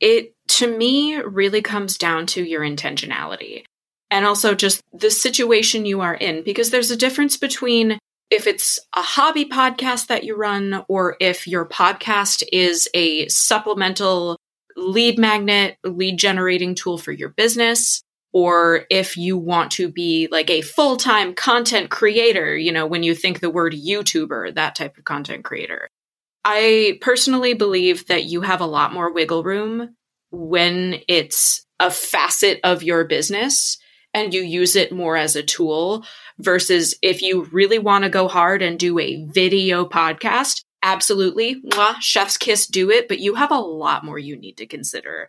It 0.00 0.34
to 0.48 0.76
me 0.76 1.16
really 1.16 1.62
comes 1.62 1.98
down 1.98 2.26
to 2.26 2.42
your 2.42 2.62
intentionality 2.62 3.64
and 4.10 4.24
also 4.24 4.54
just 4.54 4.82
the 4.92 5.10
situation 5.10 5.86
you 5.86 6.00
are 6.00 6.14
in 6.14 6.42
because 6.42 6.70
there's 6.70 6.90
a 6.90 6.96
difference 6.96 7.36
between 7.36 7.98
if 8.30 8.46
it's 8.46 8.78
a 8.94 9.02
hobby 9.02 9.44
podcast 9.44 10.08
that 10.08 10.24
you 10.24 10.36
run 10.36 10.84
or 10.88 11.16
if 11.20 11.46
your 11.46 11.66
podcast 11.66 12.42
is 12.52 12.88
a 12.94 13.26
supplemental 13.28 14.36
lead 14.76 15.18
magnet, 15.18 15.76
lead 15.84 16.18
generating 16.18 16.74
tool 16.74 16.98
for 16.98 17.12
your 17.12 17.30
business, 17.30 18.02
or 18.32 18.84
if 18.90 19.16
you 19.16 19.36
want 19.36 19.72
to 19.72 19.88
be 19.88 20.28
like 20.30 20.50
a 20.50 20.60
full 20.60 20.96
time 20.96 21.34
content 21.34 21.90
creator, 21.90 22.56
you 22.56 22.70
know, 22.70 22.86
when 22.86 23.02
you 23.02 23.14
think 23.14 23.40
the 23.40 23.50
word 23.50 23.72
YouTuber, 23.72 24.54
that 24.54 24.74
type 24.74 24.98
of 24.98 25.04
content 25.04 25.44
creator. 25.44 25.88
I 26.50 26.96
personally 27.02 27.52
believe 27.52 28.06
that 28.06 28.24
you 28.24 28.40
have 28.40 28.62
a 28.62 28.66
lot 28.66 28.94
more 28.94 29.12
wiggle 29.12 29.42
room 29.42 29.94
when 30.30 31.00
it's 31.06 31.66
a 31.78 31.90
facet 31.90 32.58
of 32.64 32.82
your 32.82 33.04
business 33.04 33.76
and 34.14 34.32
you 34.32 34.40
use 34.40 34.74
it 34.74 34.90
more 34.90 35.14
as 35.14 35.36
a 35.36 35.42
tool 35.42 36.06
versus 36.38 36.94
if 37.02 37.20
you 37.20 37.42
really 37.52 37.78
want 37.78 38.04
to 38.04 38.10
go 38.10 38.28
hard 38.28 38.62
and 38.62 38.78
do 38.78 38.98
a 38.98 39.26
video 39.26 39.84
podcast, 39.84 40.64
absolutely, 40.82 41.60
mwah, 41.70 42.00
chef's 42.00 42.38
kiss, 42.38 42.66
do 42.66 42.90
it, 42.90 43.08
but 43.08 43.18
you 43.18 43.34
have 43.34 43.50
a 43.50 43.60
lot 43.60 44.02
more 44.02 44.18
you 44.18 44.34
need 44.34 44.56
to 44.56 44.66
consider. 44.66 45.28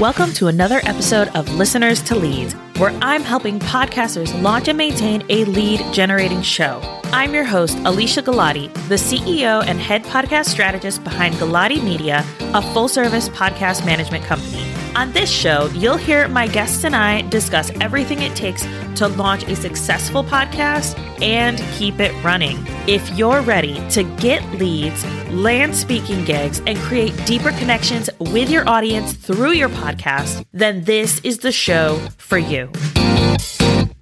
Welcome 0.00 0.32
to 0.32 0.48
another 0.48 0.80
episode 0.82 1.28
of 1.36 1.48
Listeners 1.54 2.02
to 2.02 2.16
Leads, 2.16 2.56
where 2.78 2.96
I'm 3.02 3.22
helping 3.22 3.58
podcasters 3.58 4.40
launch 4.40 4.68
and 4.68 4.78
maintain 4.78 5.24
a 5.28 5.44
lead 5.46 5.80
generating 5.92 6.42
show. 6.42 6.80
I'm 7.12 7.34
your 7.34 7.44
host, 7.44 7.76
Alesia 7.78 8.22
Galati, 8.22 8.72
the 8.88 8.94
CEO 8.94 9.64
and 9.66 9.80
head 9.80 10.04
podcast 10.04 10.46
strategist 10.46 11.02
behind 11.02 11.34
Galati 11.36 11.82
Media, 11.82 12.24
a 12.54 12.62
full 12.72 12.88
service 12.88 13.28
podcast 13.30 13.84
management 13.84 14.24
company. 14.24 14.57
On 14.96 15.12
this 15.12 15.30
show, 15.30 15.66
you'll 15.74 15.96
hear 15.96 16.26
my 16.28 16.46
guests 16.48 16.84
and 16.84 16.94
I 16.94 17.22
discuss 17.22 17.70
everything 17.80 18.22
it 18.22 18.34
takes 18.34 18.62
to 18.96 19.08
launch 19.08 19.44
a 19.44 19.54
successful 19.54 20.24
podcast 20.24 20.98
and 21.22 21.58
keep 21.78 22.00
it 22.00 22.12
running. 22.24 22.58
If 22.86 23.08
you're 23.16 23.40
ready 23.42 23.86
to 23.90 24.02
get 24.16 24.42
leads, 24.52 25.04
land 25.30 25.76
speaking 25.76 26.24
gigs, 26.24 26.60
and 26.66 26.76
create 26.78 27.14
deeper 27.26 27.52
connections 27.52 28.10
with 28.18 28.50
your 28.50 28.68
audience 28.68 29.12
through 29.12 29.52
your 29.52 29.68
podcast, 29.68 30.44
then 30.52 30.84
this 30.84 31.20
is 31.20 31.38
the 31.38 31.52
show 31.52 31.98
for 32.16 32.38
you. 32.38 32.70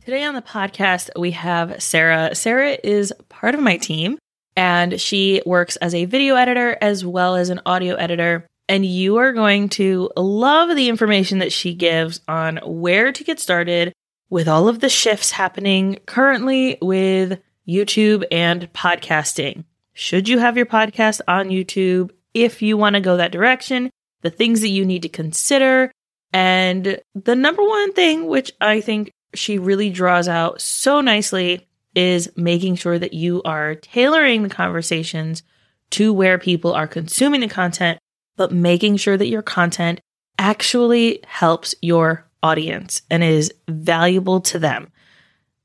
Today 0.04 0.24
on 0.24 0.34
the 0.34 0.42
podcast, 0.42 1.10
we 1.18 1.32
have 1.32 1.82
Sarah. 1.82 2.34
Sarah 2.34 2.78
is 2.82 3.12
part 3.28 3.54
of 3.54 3.60
my 3.60 3.76
team 3.76 4.18
and 4.56 5.00
she 5.00 5.42
works 5.44 5.76
as 5.76 5.94
a 5.94 6.06
video 6.06 6.36
editor 6.36 6.78
as 6.80 7.04
well 7.04 7.36
as 7.36 7.50
an 7.50 7.60
audio 7.66 7.94
editor 7.96 8.46
and 8.68 8.84
you 8.84 9.16
are 9.16 9.32
going 9.32 9.68
to 9.70 10.10
love 10.16 10.74
the 10.74 10.88
information 10.88 11.38
that 11.38 11.52
she 11.52 11.74
gives 11.74 12.20
on 12.26 12.58
where 12.64 13.12
to 13.12 13.24
get 13.24 13.38
started 13.38 13.92
with 14.28 14.48
all 14.48 14.68
of 14.68 14.80
the 14.80 14.88
shifts 14.88 15.30
happening 15.30 15.98
currently 16.06 16.78
with 16.82 17.40
YouTube 17.66 18.24
and 18.30 18.72
podcasting. 18.72 19.64
Should 19.92 20.28
you 20.28 20.38
have 20.38 20.56
your 20.56 20.66
podcast 20.66 21.20
on 21.28 21.48
YouTube? 21.48 22.10
If 22.34 22.60
you 22.60 22.76
want 22.76 22.94
to 22.94 23.00
go 23.00 23.16
that 23.16 23.32
direction, 23.32 23.90
the 24.22 24.30
things 24.30 24.60
that 24.60 24.68
you 24.68 24.84
need 24.84 25.02
to 25.02 25.08
consider. 25.08 25.92
And 26.32 27.00
the 27.14 27.36
number 27.36 27.62
one 27.62 27.92
thing, 27.92 28.26
which 28.26 28.52
I 28.60 28.80
think 28.80 29.10
she 29.34 29.58
really 29.58 29.90
draws 29.90 30.28
out 30.28 30.60
so 30.60 31.00
nicely, 31.00 31.66
is 31.94 32.30
making 32.36 32.76
sure 32.76 32.98
that 32.98 33.14
you 33.14 33.42
are 33.44 33.74
tailoring 33.74 34.42
the 34.42 34.50
conversations 34.50 35.42
to 35.90 36.12
where 36.12 36.38
people 36.38 36.74
are 36.74 36.86
consuming 36.86 37.40
the 37.40 37.48
content 37.48 37.98
but 38.36 38.52
making 38.52 38.96
sure 38.96 39.16
that 39.16 39.28
your 39.28 39.42
content 39.42 40.00
actually 40.38 41.20
helps 41.26 41.74
your 41.82 42.26
audience 42.42 43.02
and 43.10 43.24
is 43.24 43.52
valuable 43.68 44.40
to 44.40 44.58
them. 44.58 44.90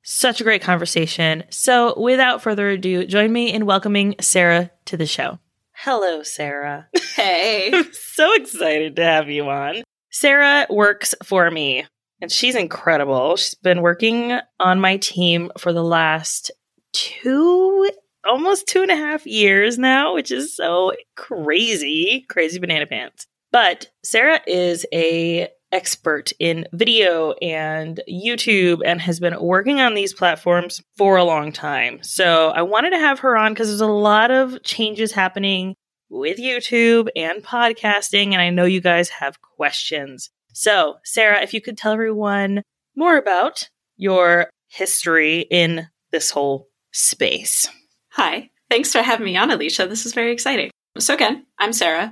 Such 0.03 0.41
a 0.41 0.43
great 0.43 0.63
conversation. 0.63 1.43
So, 1.49 1.99
without 1.99 2.41
further 2.41 2.69
ado, 2.69 3.05
join 3.05 3.31
me 3.31 3.53
in 3.53 3.67
welcoming 3.67 4.15
Sarah 4.19 4.71
to 4.85 4.97
the 4.97 5.05
show. 5.05 5.39
Hello, 5.73 6.23
Sarah. 6.23 6.87
Hey. 7.15 7.69
I'm 7.73 7.91
so 7.91 8.33
excited 8.35 8.95
to 8.95 9.03
have 9.03 9.29
you 9.29 9.49
on. 9.49 9.83
Sarah 10.11 10.65
works 10.69 11.13
for 11.23 11.51
me, 11.51 11.85
and 12.21 12.31
she's 12.31 12.55
incredible. 12.55 13.35
She's 13.35 13.53
been 13.53 13.81
working 13.81 14.39
on 14.61 14.79
my 14.79 14.95
team 14.97 15.51
for 15.57 15.73
the 15.73 15.83
last 15.83 16.51
two 16.93 17.91
almost 18.25 18.67
two 18.67 18.81
and 18.81 18.91
a 18.91 18.95
half 18.95 19.25
years 19.25 19.77
now, 19.77 20.13
which 20.13 20.31
is 20.31 20.55
so 20.55 20.93
crazy, 21.15 22.25
crazy 22.29 22.59
banana 22.59 22.85
pants. 22.87 23.27
But 23.51 23.89
Sarah 24.03 24.41
is 24.47 24.85
a 24.93 25.49
expert 25.71 26.31
in 26.39 26.67
video 26.73 27.31
and 27.41 28.01
YouTube 28.09 28.81
and 28.85 28.99
has 29.01 29.19
been 29.19 29.39
working 29.41 29.79
on 29.79 29.93
these 29.93 30.13
platforms 30.13 30.81
for 30.97 31.17
a 31.17 31.23
long 31.23 31.51
time. 31.51 31.99
So 32.03 32.49
I 32.49 32.61
wanted 32.61 32.91
to 32.91 32.99
have 32.99 33.19
her 33.19 33.37
on 33.37 33.53
because 33.53 33.69
there's 33.69 33.81
a 33.81 33.87
lot 33.87 34.31
of 34.31 34.61
changes 34.63 35.11
happening 35.11 35.75
with 36.09 36.37
YouTube 36.37 37.07
and 37.15 37.41
podcasting, 37.41 38.33
and 38.33 38.41
I 38.41 38.49
know 38.49 38.65
you 38.65 38.81
guys 38.81 39.09
have 39.09 39.41
questions. 39.41 40.29
So, 40.53 40.97
Sarah, 41.05 41.41
if 41.41 41.53
you 41.53 41.61
could 41.61 41.77
tell 41.77 41.93
everyone 41.93 42.63
more 42.97 43.17
about 43.17 43.69
your 43.95 44.49
history 44.67 45.41
in 45.49 45.87
this 46.11 46.31
whole 46.31 46.67
space. 46.91 47.69
Hi. 48.11 48.49
Thanks 48.69 48.91
for 48.91 49.01
having 49.01 49.25
me 49.25 49.37
on, 49.37 49.49
Alesia. 49.49 49.87
This 49.87 50.05
is 50.05 50.13
very 50.13 50.31
exciting. 50.31 50.69
So, 50.97 51.13
again, 51.13 51.45
I'm 51.57 51.71
Sarah. 51.71 52.11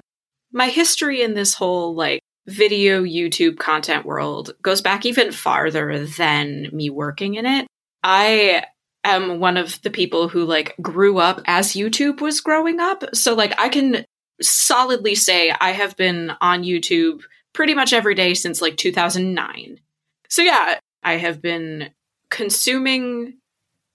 My 0.51 0.67
history 0.67 1.21
in 1.21 1.33
this 1.33 1.53
whole 1.53 1.93
like 1.93 2.21
video 2.47 3.03
YouTube 3.03 3.59
content 3.59 4.05
world 4.05 4.55
goes 4.61 4.81
back 4.81 5.05
even 5.05 5.31
farther 5.31 6.05
than 6.05 6.69
me 6.71 6.89
working 6.89 7.35
in 7.35 7.45
it. 7.45 7.67
I 8.01 8.63
am 9.03 9.39
one 9.39 9.57
of 9.57 9.81
the 9.81 9.89
people 9.89 10.29
who 10.29 10.45
like 10.45 10.75
grew 10.81 11.17
up 11.17 11.41
as 11.45 11.73
YouTube 11.73 12.21
was 12.21 12.39
growing 12.39 12.79
up. 12.79 13.03
So, 13.13 13.35
like, 13.35 13.59
I 13.59 13.67
can 13.67 14.05
solidly 14.41 15.15
say 15.15 15.51
I 15.51 15.71
have 15.71 15.97
been 15.97 16.31
on 16.39 16.63
YouTube 16.63 17.23
pretty 17.51 17.73
much 17.73 17.91
every 17.91 18.15
day 18.15 18.33
since 18.35 18.61
like 18.61 18.77
2009. 18.77 19.79
So, 20.29 20.41
yeah, 20.43 20.79
I 21.03 21.17
have 21.17 21.41
been 21.41 21.89
consuming 22.29 23.39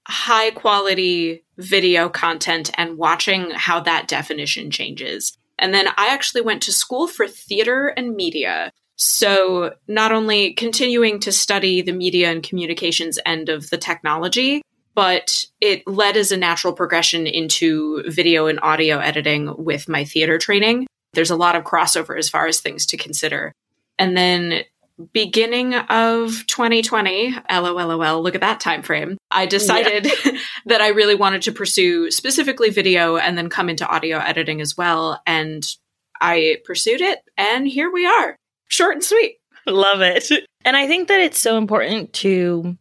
high 0.06 0.50
quality 0.50 1.44
video 1.56 2.08
content 2.08 2.70
and 2.74 2.98
watching 2.98 3.50
how 3.50 3.80
that 3.80 4.08
definition 4.08 4.70
changes. 4.70 5.36
And 5.58 5.72
then 5.72 5.88
I 5.96 6.08
actually 6.08 6.42
went 6.42 6.62
to 6.64 6.72
school 6.72 7.06
for 7.06 7.28
theater 7.28 7.88
and 7.88 8.14
media. 8.14 8.72
So, 8.96 9.74
not 9.88 10.12
only 10.12 10.52
continuing 10.52 11.18
to 11.20 11.32
study 11.32 11.82
the 11.82 11.92
media 11.92 12.30
and 12.30 12.42
communications 12.42 13.18
end 13.26 13.48
of 13.48 13.70
the 13.70 13.78
technology, 13.78 14.62
but 14.94 15.46
it 15.60 15.86
led 15.86 16.16
as 16.16 16.30
a 16.30 16.36
natural 16.36 16.72
progression 16.72 17.26
into 17.26 18.08
video 18.08 18.46
and 18.46 18.60
audio 18.62 18.98
editing 18.98 19.52
with 19.58 19.88
my 19.88 20.04
theater 20.04 20.38
training. 20.38 20.86
There's 21.12 21.30
a 21.30 21.36
lot 21.36 21.56
of 21.56 21.64
crossover 21.64 22.16
as 22.16 22.28
far 22.28 22.46
as 22.46 22.60
things 22.60 22.86
to 22.86 22.96
consider. 22.96 23.52
And 23.98 24.16
then 24.16 24.64
beginning 25.12 25.74
of 25.74 26.46
2020 26.46 27.34
lol 27.50 28.22
look 28.22 28.34
at 28.34 28.40
that 28.40 28.60
time 28.60 28.82
frame 28.82 29.16
i 29.30 29.44
decided 29.44 30.06
yeah. 30.24 30.38
that 30.66 30.80
i 30.80 30.88
really 30.88 31.16
wanted 31.16 31.42
to 31.42 31.52
pursue 31.52 32.10
specifically 32.10 32.70
video 32.70 33.16
and 33.16 33.36
then 33.36 33.48
come 33.48 33.68
into 33.68 33.86
audio 33.86 34.18
editing 34.18 34.60
as 34.60 34.76
well 34.76 35.20
and 35.26 35.66
i 36.20 36.58
pursued 36.64 37.00
it 37.00 37.18
and 37.36 37.66
here 37.66 37.90
we 37.90 38.06
are 38.06 38.36
short 38.68 38.94
and 38.94 39.04
sweet 39.04 39.38
love 39.66 40.00
it 40.00 40.30
and 40.64 40.76
i 40.76 40.86
think 40.86 41.08
that 41.08 41.20
it's 41.20 41.38
so 41.38 41.58
important 41.58 42.12
to 42.12 42.76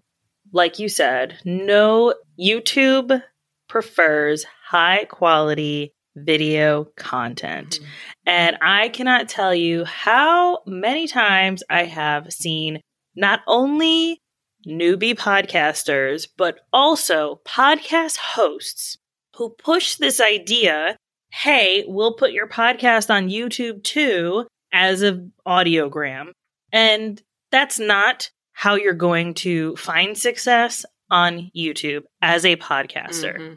like 0.52 0.78
you 0.78 0.90
said 0.90 1.40
no 1.46 2.14
youtube 2.40 3.24
prefers 3.68 4.46
high 4.68 5.06
quality 5.06 5.93
video 6.16 6.86
content. 6.96 7.76
Mm-hmm. 7.76 7.86
And 8.26 8.58
I 8.62 8.90
cannot 8.90 9.30
tell 9.30 9.54
you 9.54 9.86
how 9.86 10.60
many 10.66 11.08
times 11.08 11.64
I 11.70 11.86
have 11.86 12.32
seen 12.32 12.82
not 13.16 13.42
only 13.48 14.20
newbie 14.68 15.16
podcasters, 15.16 16.28
but 16.38 16.60
also 16.72 17.42
podcast 17.46 18.18
hosts 18.18 18.98
who 19.36 19.50
push 19.50 19.96
this 19.96 20.22
idea 20.22 20.98
hey, 21.34 21.84
we'll 21.88 22.14
put 22.14 22.32
your 22.32 22.48
podcast 22.48 23.10
on 23.10 23.28
YouTube 23.28 23.84
too 23.84 24.46
as 24.72 25.02
an 25.02 25.34
audiogram. 25.48 26.28
And 26.72 27.20
that's 27.52 27.80
not 27.80 28.30
how 28.52 28.76
you're 28.76 28.94
going 28.94 29.34
to 29.34 29.76
find 29.76 30.16
success 30.16 30.86
on 31.10 31.50
YouTube 31.58 32.04
as 32.22 32.46
a 32.46 32.56
podcaster. 32.56 33.40
Mm-hmm 33.40 33.54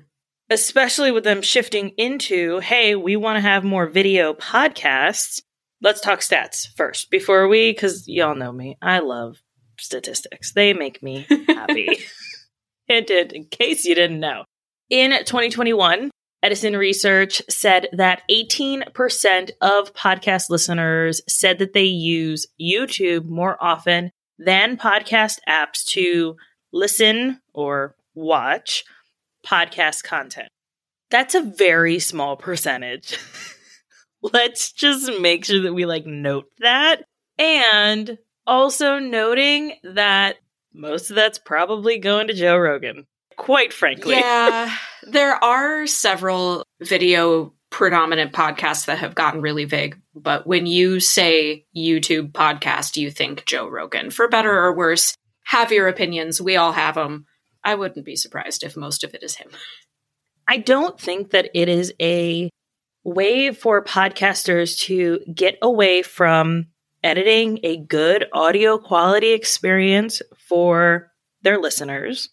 especially 0.51 1.11
with 1.11 1.25
them 1.25 1.43
shifting 1.43 1.91
into, 1.97 2.61
hey, 2.61 2.95
we 2.95 3.17
want 3.17 3.37
to 3.37 3.41
have 3.41 3.65
more 3.65 3.87
video 3.87 4.35
podcasts. 4.35 5.43
Let's 5.83 6.01
talk 6.01 6.21
stats 6.21 6.69
first 6.77 7.11
before 7.11 7.49
we, 7.49 7.73
because 7.73 8.07
y'all 8.07 8.35
know 8.35 8.53
me. 8.53 8.77
I 8.81 9.01
love 9.01 9.43
statistics, 9.79 10.53
they 10.53 10.73
make 10.73 11.03
me 11.03 11.27
happy. 11.49 11.99
Hinted 12.87 13.33
in 13.33 13.47
case 13.47 13.85
you 13.85 13.95
didn't 13.95 14.21
know. 14.21 14.45
In 14.91 15.11
2021, 15.11 16.11
Edison 16.43 16.77
Research 16.77 17.43
said 17.51 17.89
that 17.93 18.23
18% 18.31 19.51
of 19.61 19.93
podcast 19.95 20.49
listeners 20.49 21.21
said 21.29 21.59
that 21.59 21.73
they 21.73 21.85
use 21.85 22.47
YouTube 22.61 23.25
more 23.25 23.57
often 23.61 24.13
than 24.39 24.77
podcast 24.77 25.39
apps 25.49 25.85
to 25.87 26.37
listen 26.73 27.41
or 27.53 27.97
watch 28.15 28.85
podcast 29.47 30.03
content. 30.03 30.49
That's 31.11 31.35
a 31.35 31.43
very 31.43 31.99
small 31.99 32.37
percentage. 32.37 33.19
Let's 34.23 34.73
just 34.73 35.11
make 35.21 35.45
sure 35.45 35.63
that 35.63 35.75
we 35.75 35.87
like 35.87 36.07
note 36.07 36.47
that. 36.59 37.05
And 37.39 38.19
also 38.47 38.99
noting 38.99 39.75
that 39.85 40.37
most 40.75 41.11
of 41.11 41.17
that's 41.17 41.39
probably 41.39 41.99
going 41.99 42.27
to 42.29 42.35
Joe 42.35 42.57
Rogan 42.57 43.07
quite 43.37 43.73
frankly. 43.73 44.17
Yeah, 44.17 44.75
there 45.05 45.43
are 45.43 45.87
several 45.87 46.65
video 46.81 47.53
predominant 47.71 48.33
podcasts 48.33 48.87
that 48.87 48.99
have 48.99 49.15
gotten 49.15 49.41
really 49.41 49.67
big, 49.67 50.01
but 50.15 50.47
when 50.47 50.67
you 50.67 51.01
say 51.01 51.67
YouTube 51.77 52.33
podcast, 52.33 52.97
you 52.97 53.11
think 53.11 53.45
Joe 53.45 53.69
Rogan. 53.69 54.11
For 54.11 54.29
better 54.29 54.53
or 54.53 54.75
worse, 54.75 55.15
have 55.45 55.73
your 55.73 55.89
opinions. 55.89 56.41
We 56.41 56.57
all 56.57 56.73
have 56.73 56.95
them. 56.95 57.27
I 57.67 57.75
wouldn't 57.75 58.07
be 58.07 58.17
surprised 58.17 58.63
if 58.63 58.77
most 58.77 59.05
of 59.05 59.15
it 59.15 59.23
is 59.23 59.37
him. 59.37 59.51
I 60.49 60.57
don't 60.57 60.99
think 60.99 61.33
that 61.33 61.51
it 61.53 61.69
is 61.69 61.93
a 62.01 62.49
way 63.05 63.53
for 63.53 63.85
podcasters 63.85 64.79
to 64.87 65.21
get 65.33 65.59
away 65.61 66.01
from 66.03 66.69
editing 67.05 67.61
a 67.63 67.77
good 67.77 68.27
audio 68.33 68.79
quality 68.79 69.33
experience 69.33 70.23
for 70.49 71.13
their 71.43 71.59
listeners 71.59 72.31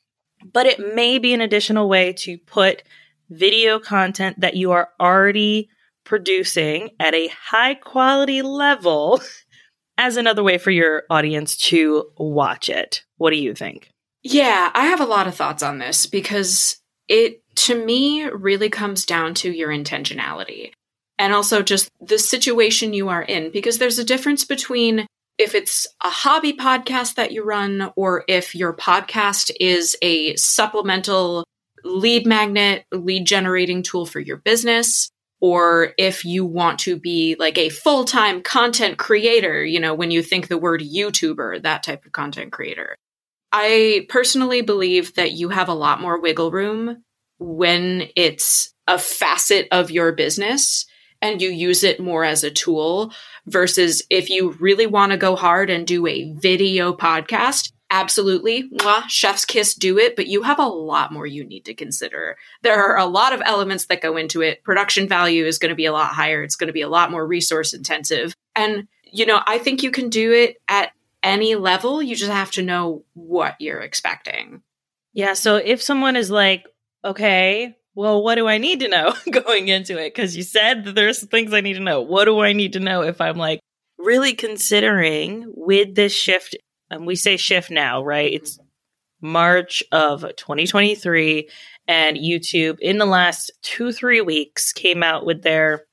but 0.51 0.65
it 0.65 0.95
may 0.95 1.19
be 1.19 1.33
an 1.33 1.41
additional 1.41 1.87
way 1.87 2.13
to 2.13 2.37
put 2.37 2.83
video 3.29 3.79
content 3.79 4.39
that 4.39 4.55
you 4.55 4.71
are 4.71 4.89
already 4.99 5.69
producing 6.03 6.89
at 6.99 7.13
a 7.13 7.29
high 7.29 7.75
quality 7.75 8.41
level 8.41 9.21
as 9.97 10.17
another 10.17 10.43
way 10.43 10.57
for 10.57 10.71
your 10.71 11.03
audience 11.09 11.55
to 11.55 12.05
watch 12.17 12.69
it. 12.69 13.03
What 13.17 13.29
do 13.29 13.37
you 13.37 13.53
think? 13.53 13.92
Yeah, 14.23 14.71
I 14.73 14.85
have 14.85 15.01
a 15.01 15.05
lot 15.05 15.27
of 15.27 15.35
thoughts 15.35 15.61
on 15.61 15.79
this 15.79 16.05
because 16.05 16.77
it, 17.09 17.41
to 17.55 17.85
me, 17.85 18.23
really 18.23 18.69
comes 18.69 19.05
down 19.05 19.33
to 19.35 19.51
your 19.51 19.69
intentionality 19.69 20.71
and 21.19 21.33
also 21.33 21.61
just 21.61 21.89
the 22.01 22.17
situation 22.17 22.93
you 22.93 23.09
are 23.09 23.21
in 23.21 23.51
because 23.51 23.77
there's 23.77 23.99
a 23.99 24.03
difference 24.03 24.45
between 24.45 25.05
if 25.37 25.55
it's 25.55 25.87
a 26.03 26.09
hobby 26.09 26.53
podcast 26.53 27.15
that 27.15 27.31
you 27.31 27.43
run 27.43 27.91
or 27.95 28.23
if 28.27 28.55
your 28.55 28.73
podcast 28.73 29.51
is 29.59 29.97
a 30.01 30.35
supplemental 30.35 31.43
lead 31.83 32.25
magnet, 32.25 32.85
lead 32.91 33.25
generating 33.25 33.83
tool 33.83 34.05
for 34.05 34.19
your 34.19 34.37
business, 34.37 35.09
or 35.41 35.93
if 35.97 36.23
you 36.23 36.45
want 36.45 36.79
to 36.79 36.95
be 36.95 37.35
like 37.37 37.57
a 37.57 37.69
full 37.69 38.05
time 38.05 38.41
content 38.41 38.97
creator, 38.97 39.65
you 39.65 39.79
know, 39.79 39.93
when 39.93 40.11
you 40.11 40.23
think 40.23 40.47
the 40.47 40.57
word 40.57 40.81
YouTuber, 40.81 41.63
that 41.63 41.83
type 41.83 42.05
of 42.05 42.13
content 42.13 42.53
creator. 42.53 42.95
I 43.55 44.07
personally 44.09 44.63
believe 44.63 45.13
that 45.13 45.33
you 45.33 45.49
have 45.49 45.69
a 45.69 45.75
lot 45.75 46.01
more 46.01 46.19
wiggle 46.19 46.49
room 46.49 47.03
when 47.37 48.09
it's 48.15 48.73
a 48.87 48.97
facet 48.97 49.67
of 49.71 49.91
your 49.91 50.11
business 50.11 50.87
and 51.21 51.39
you 51.39 51.49
use 51.49 51.83
it 51.83 51.99
more 51.99 52.25
as 52.25 52.43
a 52.43 52.49
tool 52.51 53.13
versus 53.45 54.01
if 54.09 54.29
you 54.29 54.51
really 54.59 54.87
want 54.87 55.11
to 55.11 55.17
go 55.17 55.35
hard 55.35 55.69
and 55.69 55.85
do 55.85 56.07
a 56.07 56.33
video 56.33 56.93
podcast. 56.93 57.71
Absolutely. 57.91 58.71
Mwah, 58.71 59.07
chef's 59.07 59.45
kiss, 59.45 59.75
do 59.75 59.99
it, 59.99 60.15
but 60.15 60.25
you 60.25 60.41
have 60.41 60.57
a 60.57 60.63
lot 60.63 61.13
more 61.13 61.27
you 61.27 61.43
need 61.43 61.65
to 61.65 61.75
consider. 61.75 62.37
There 62.63 62.83
are 62.83 62.97
a 62.97 63.05
lot 63.05 63.33
of 63.33 63.41
elements 63.45 63.85
that 63.85 64.01
go 64.01 64.17
into 64.17 64.41
it. 64.41 64.63
Production 64.63 65.07
value 65.07 65.45
is 65.45 65.59
going 65.59 65.69
to 65.69 65.75
be 65.75 65.85
a 65.85 65.93
lot 65.93 66.07
higher. 66.07 66.41
It's 66.41 66.55
going 66.55 66.69
to 66.69 66.73
be 66.73 66.81
a 66.81 66.89
lot 66.89 67.11
more 67.11 67.25
resource 67.25 67.71
intensive. 67.75 68.33
And, 68.55 68.87
you 69.05 69.27
know, 69.27 69.41
I 69.45 69.59
think 69.59 69.83
you 69.83 69.91
can 69.91 70.09
do 70.09 70.31
it 70.31 70.57
at 70.67 70.92
any 71.23 71.55
level. 71.55 72.01
You 72.01 72.15
just 72.15 72.31
have 72.31 72.51
to 72.51 72.61
know 72.61 73.03
what 73.13 73.55
you're 73.59 73.81
expecting. 73.81 74.61
Yeah. 75.13 75.33
So 75.33 75.55
if 75.55 75.81
someone 75.81 76.15
is 76.15 76.29
like, 76.29 76.65
okay, 77.03 77.75
well, 77.95 78.23
what 78.23 78.35
do 78.35 78.47
I 78.47 78.57
need 78.57 78.79
to 78.81 78.87
know 78.87 79.13
going 79.31 79.67
into 79.67 79.97
it? 79.97 80.13
Because 80.13 80.35
you 80.35 80.43
said 80.43 80.85
that 80.85 80.95
there's 80.95 81.25
things 81.25 81.53
I 81.53 81.61
need 81.61 81.75
to 81.75 81.79
know. 81.79 82.01
What 82.01 82.25
do 82.25 82.39
I 82.39 82.53
need 82.53 82.73
to 82.73 82.79
know 82.79 83.03
if 83.03 83.21
I'm 83.21 83.37
like 83.37 83.59
really 83.97 84.33
considering 84.33 85.45
with 85.47 85.95
this 85.95 86.13
shift? 86.13 86.55
And 86.89 87.05
we 87.05 87.15
say 87.15 87.37
shift 87.37 87.71
now, 87.71 88.03
right? 88.03 88.31
Mm-hmm. 88.31 88.43
It's 88.43 88.59
March 89.21 89.81
of 89.91 90.21
2023, 90.35 91.49
and 91.87 92.17
YouTube 92.17 92.77
in 92.79 92.97
the 92.97 93.05
last 93.05 93.51
two, 93.61 93.93
three 93.93 94.19
weeks 94.19 94.73
came 94.73 95.01
out 95.01 95.25
with 95.25 95.43
their 95.43 95.85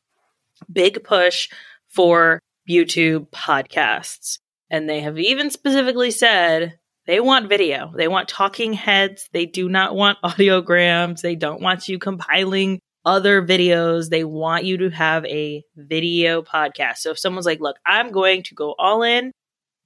big 0.71 1.05
push 1.05 1.49
for 1.89 2.41
YouTube 2.69 3.29
podcasts. 3.31 4.39
And 4.71 4.89
they 4.89 5.01
have 5.01 5.19
even 5.19 5.51
specifically 5.51 6.11
said 6.11 6.79
they 7.07 7.21
want 7.21 7.49
video. 7.49 7.93
They 7.97 8.09
want 8.09 8.29
talking 8.29 8.73
heads. 8.73 9.29
They 9.33 9.47
do 9.47 9.69
not 9.69 9.95
want 9.95 10.19
audiograms. 10.25 11.23
They 11.23 11.35
don't 11.35 11.61
want 11.61 11.89
you 11.89 11.99
compiling 11.99 12.81
other 13.05 13.43
videos. 13.43 14.11
They 14.11 14.25
want 14.25 14.65
you 14.65 14.77
to 14.79 14.91
have 14.91 15.25
a 15.27 15.65
video 15.77 16.43
podcast. 16.43 16.99
So 16.99 17.11
if 17.11 17.19
someone's 17.19 17.47
like, 17.47 17.61
look, 17.61 17.77
I'm 17.85 18.13
going 18.13 18.43
to 18.45 18.55
go 18.55 18.75
all 18.79 19.03
in, 19.03 19.33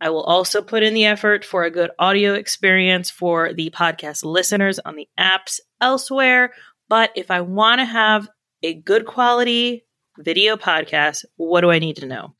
I 0.00 0.10
will 0.10 0.24
also 0.24 0.60
put 0.60 0.82
in 0.82 0.92
the 0.92 1.06
effort 1.06 1.44
for 1.44 1.64
a 1.64 1.70
good 1.70 1.90
audio 1.98 2.34
experience 2.34 3.10
for 3.10 3.54
the 3.54 3.70
podcast 3.70 4.24
listeners 4.24 4.78
on 4.80 4.96
the 4.96 5.08
apps 5.18 5.60
elsewhere. 5.80 6.52
But 6.88 7.10
if 7.14 7.30
I 7.30 7.40
want 7.40 7.78
to 7.78 7.86
have 7.86 8.28
a 8.62 8.74
good 8.74 9.06
quality 9.06 9.86
video 10.18 10.56
podcast, 10.56 11.24
what 11.36 11.62
do 11.62 11.70
I 11.70 11.78
need 11.78 11.96
to 11.96 12.06
know? 12.06 12.34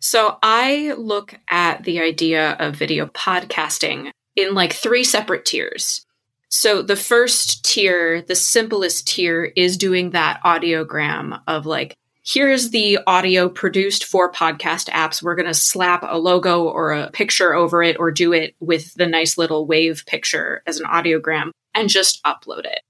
So 0.00 0.38
I 0.42 0.94
look 0.96 1.34
at 1.48 1.84
the 1.84 2.00
idea 2.00 2.52
of 2.52 2.74
video 2.74 3.06
podcasting 3.06 4.10
in 4.34 4.54
like 4.54 4.72
three 4.72 5.04
separate 5.04 5.44
tiers. 5.44 6.06
So 6.48 6.82
the 6.82 6.96
first 6.96 7.64
tier, 7.64 8.22
the 8.22 8.34
simplest 8.34 9.06
tier, 9.06 9.52
is 9.56 9.76
doing 9.76 10.10
that 10.10 10.40
audiogram 10.42 11.42
of 11.46 11.66
like, 11.66 11.94
here's 12.24 12.70
the 12.70 12.98
audio 13.06 13.48
produced 13.48 14.04
for 14.04 14.32
podcast 14.32 14.88
apps. 14.88 15.22
We're 15.22 15.36
going 15.36 15.46
to 15.46 15.54
slap 15.54 16.02
a 16.02 16.18
logo 16.18 16.64
or 16.64 16.92
a 16.92 17.10
picture 17.10 17.54
over 17.54 17.82
it 17.82 17.98
or 18.00 18.10
do 18.10 18.32
it 18.32 18.56
with 18.58 18.94
the 18.94 19.06
nice 19.06 19.36
little 19.36 19.66
wave 19.66 20.04
picture 20.06 20.62
as 20.66 20.80
an 20.80 20.86
audiogram 20.86 21.50
and 21.74 21.90
just 21.90 22.22
upload 22.24 22.64
it 22.64 22.80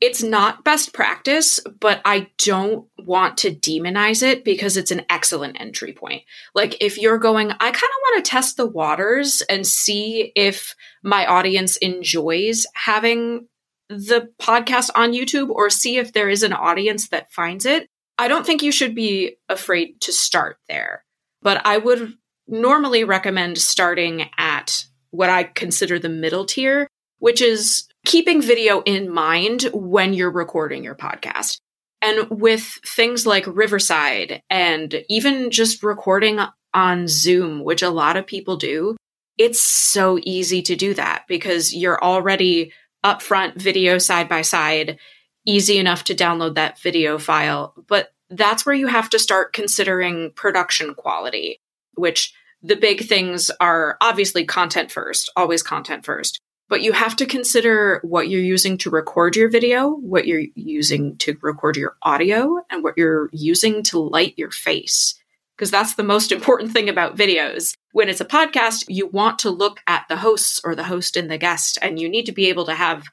it's 0.00 0.22
not 0.22 0.64
best 0.64 0.94
practice, 0.94 1.60
but 1.78 2.00
I 2.04 2.28
don't 2.38 2.88
want 2.98 3.36
to 3.38 3.54
demonize 3.54 4.22
it 4.22 4.44
because 4.44 4.76
it's 4.76 4.90
an 4.90 5.02
excellent 5.10 5.60
entry 5.60 5.92
point. 5.92 6.22
Like, 6.54 6.76
if 6.80 6.98
you're 6.98 7.18
going, 7.18 7.50
I 7.50 7.56
kind 7.58 7.74
of 7.74 7.80
want 7.80 8.24
to 8.24 8.30
test 8.30 8.56
the 8.56 8.66
waters 8.66 9.42
and 9.42 9.66
see 9.66 10.32
if 10.34 10.74
my 11.02 11.26
audience 11.26 11.76
enjoys 11.76 12.66
having 12.74 13.46
the 13.90 14.30
podcast 14.40 14.90
on 14.94 15.12
YouTube 15.12 15.50
or 15.50 15.68
see 15.68 15.98
if 15.98 16.12
there 16.12 16.30
is 16.30 16.42
an 16.42 16.52
audience 16.52 17.08
that 17.08 17.32
finds 17.32 17.66
it. 17.66 17.86
I 18.16 18.28
don't 18.28 18.46
think 18.46 18.62
you 18.62 18.72
should 18.72 18.94
be 18.94 19.36
afraid 19.48 20.00
to 20.02 20.12
start 20.12 20.58
there, 20.68 21.04
but 21.42 21.60
I 21.66 21.76
would 21.76 22.14
normally 22.46 23.04
recommend 23.04 23.58
starting 23.58 24.30
at 24.38 24.84
what 25.10 25.28
I 25.28 25.44
consider 25.44 25.98
the 25.98 26.08
middle 26.08 26.44
tier, 26.44 26.86
which 27.18 27.42
is 27.42 27.89
keeping 28.04 28.40
video 28.42 28.80
in 28.82 29.10
mind 29.10 29.68
when 29.72 30.14
you're 30.14 30.30
recording 30.30 30.84
your 30.84 30.94
podcast. 30.94 31.60
And 32.02 32.28
with 32.30 32.62
things 32.62 33.26
like 33.26 33.46
Riverside 33.46 34.42
and 34.48 35.04
even 35.08 35.50
just 35.50 35.82
recording 35.82 36.40
on 36.72 37.08
Zoom, 37.08 37.62
which 37.62 37.82
a 37.82 37.90
lot 37.90 38.16
of 38.16 38.26
people 38.26 38.56
do, 38.56 38.96
it's 39.36 39.60
so 39.60 40.18
easy 40.22 40.62
to 40.62 40.76
do 40.76 40.94
that 40.94 41.24
because 41.28 41.74
you're 41.74 42.02
already 42.02 42.72
upfront 43.04 43.56
video 43.56 43.98
side 43.98 44.28
by 44.28 44.42
side, 44.42 44.98
easy 45.46 45.78
enough 45.78 46.04
to 46.04 46.14
download 46.14 46.54
that 46.54 46.78
video 46.80 47.18
file. 47.18 47.74
But 47.86 48.12
that's 48.30 48.64
where 48.64 48.74
you 48.74 48.86
have 48.86 49.10
to 49.10 49.18
start 49.18 49.52
considering 49.52 50.32
production 50.34 50.94
quality, 50.94 51.60
which 51.94 52.32
the 52.62 52.76
big 52.76 53.06
things 53.06 53.50
are 53.60 53.96
obviously 54.00 54.44
content 54.44 54.90
first, 54.90 55.30
always 55.36 55.62
content 55.62 56.04
first 56.04 56.40
but 56.70 56.82
you 56.82 56.92
have 56.92 57.16
to 57.16 57.26
consider 57.26 57.98
what 58.04 58.28
you're 58.28 58.40
using 58.40 58.78
to 58.78 58.90
record 58.90 59.34
your 59.34 59.48
video, 59.48 59.90
what 59.90 60.28
you're 60.28 60.44
using 60.54 61.16
to 61.16 61.36
record 61.42 61.76
your 61.76 61.96
audio, 62.02 62.64
and 62.70 62.84
what 62.84 62.96
you're 62.96 63.28
using 63.32 63.82
to 63.82 63.98
light 63.98 64.34
your 64.38 64.52
face. 64.52 65.16
Because 65.56 65.72
that's 65.72 65.96
the 65.96 66.04
most 66.04 66.30
important 66.36 66.72
thing 66.72 66.88
about 66.88 67.16
videos. 67.16 67.74
When 67.92 68.08
it's 68.08 68.20
a 68.20 68.24
podcast, 68.24 68.84
you 68.86 69.08
want 69.08 69.40
to 69.40 69.50
look 69.50 69.80
at 69.88 70.06
the 70.08 70.18
hosts 70.18 70.60
or 70.62 70.76
the 70.76 70.84
host 70.84 71.16
and 71.16 71.28
the 71.28 71.38
guest, 71.38 71.76
and 71.82 71.98
you 71.98 72.08
need 72.08 72.26
to 72.26 72.32
be 72.32 72.48
able 72.48 72.66
to 72.66 72.74
have 72.74 73.04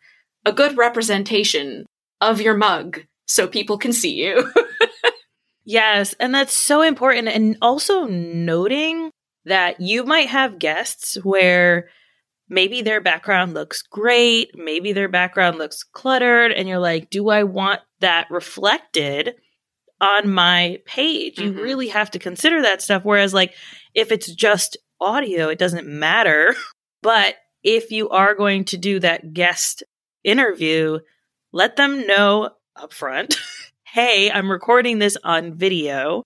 a 0.46 0.54
good 0.54 0.78
representation 0.78 1.88
of 2.22 2.40
your 2.40 2.56
mug 2.56 3.02
so 3.26 3.48
people 3.48 3.80
can 3.80 3.92
see 3.92 4.14
you. 4.24 4.54
yes, 5.66 6.14
and 6.20 6.34
that's 6.34 6.54
so 6.54 6.84
important. 6.84 7.28
And 7.28 7.58
also 7.60 8.06
noting 8.06 9.10
that 9.46 9.82
you 9.82 10.04
might 10.04 10.30
have 10.30 10.60
guests 10.60 11.16
where 11.24 11.90
maybe 12.50 12.82
their 12.82 13.02
background 13.02 13.54
looks 13.54 13.82
great, 13.82 14.52
maybe 14.56 14.94
their 14.94 15.10
background 15.10 15.58
looks 15.58 15.84
cluttered, 15.84 16.52
and 16.52 16.68
you're 16.68 16.80
like, 16.80 17.10
do 17.10 17.30
I 17.30 17.44
want 17.44 17.82
that 18.00 18.28
reflected 18.30 19.36
on 20.00 20.30
my 20.30 20.80
page? 20.86 21.38
Mm-hmm. 21.38 21.58
You 21.58 21.64
really 21.64 21.88
have 21.90 22.12
to 22.12 22.20
consider 22.20 22.62
that 22.62 22.82
stuff. 22.82 23.04
Whereas, 23.04 23.34
like, 23.34 23.54
if 23.94 24.12
it's 24.12 24.34
just 24.34 24.78
audio, 25.00 25.50
it 25.50 25.60
doesn't 25.60 25.88
matter. 25.88 26.56
but 27.02 27.36
if 27.64 27.92
you 27.92 28.10
are 28.10 28.36
going 28.36 28.66
to 28.66 28.78
do 28.78 29.00
that 29.00 29.34
guest 29.34 29.84
interview, 30.24 31.00
let 31.52 31.76
them 31.76 32.06
know 32.06 32.52
upfront 32.78 33.38
hey, 33.98 34.30
I'm 34.30 34.52
recording 34.52 35.00
this 35.00 35.18
on 35.24 35.56
video. 35.56 36.22